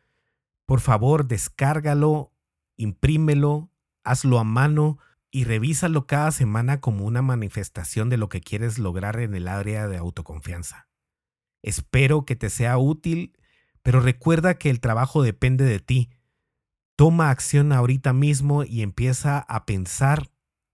Por 0.66 0.80
favor, 0.80 1.28
descárgalo, 1.28 2.32
imprímelo, 2.78 3.70
hazlo 4.04 4.40
a 4.40 4.44
mano 4.44 5.00
y 5.32 5.44
revísalo 5.44 6.08
cada 6.08 6.32
semana 6.32 6.80
como 6.80 7.06
una 7.06 7.22
manifestación 7.22 8.10
de 8.10 8.18
lo 8.18 8.30
que 8.30 8.42
quieres 8.42 8.80
lograr 8.80 9.20
en 9.20 9.36
el 9.36 9.48
área 9.48 9.88
de 9.88 9.98
autoconfianza. 9.98 10.88
Espero 11.62 12.26
que 12.26 12.36
te 12.36 12.50
sea 12.50 12.78
útil, 12.78 13.38
pero 13.82 14.00
recuerda 14.00 14.58
que 14.58 14.70
el 14.70 14.80
trabajo 14.80 15.24
depende 15.24 15.66
de 15.66 15.80
ti. 15.80 16.10
Toma 16.96 17.32
acción 17.32 17.74
ahorita 17.74 18.14
mismo 18.14 18.64
y 18.64 18.82
empieza 18.82 19.40
a 19.40 19.66
pensar 19.66 20.32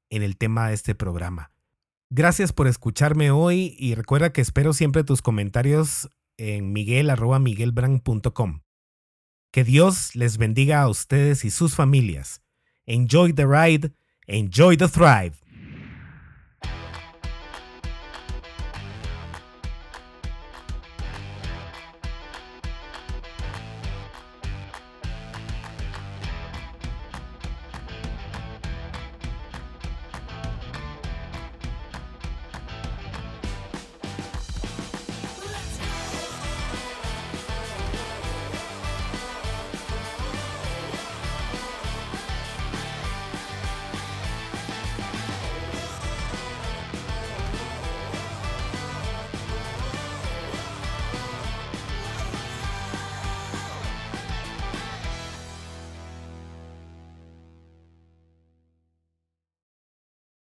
en 0.10 0.22
el 0.22 0.38
tema 0.38 0.68
de 0.68 0.76
este 0.76 0.94
programa. 0.94 1.52
Gracias 2.10 2.54
por 2.54 2.68
escucharme 2.68 3.32
hoy 3.32 3.76
y 3.80 3.96
recuerda 3.96 4.34
que 4.34 4.42
espero 4.42 4.74
siempre 4.74 5.04
tus 5.04 5.22
comentarios 5.22 6.10
en 6.38 6.74
miguel.miguelbrand.com. 6.74 8.62
Que 9.52 9.66
Dios 9.66 10.16
les 10.16 10.38
bendiga 10.38 10.82
a 10.82 10.88
ustedes 10.88 11.44
y 11.44 11.52
sus 11.52 11.76
familias 11.76 12.42
Enjoy 12.86 13.34
the 13.34 13.46
ride, 13.46 13.92
enjoy 14.28 14.76
the 14.76 14.88
thrive. 14.88 15.34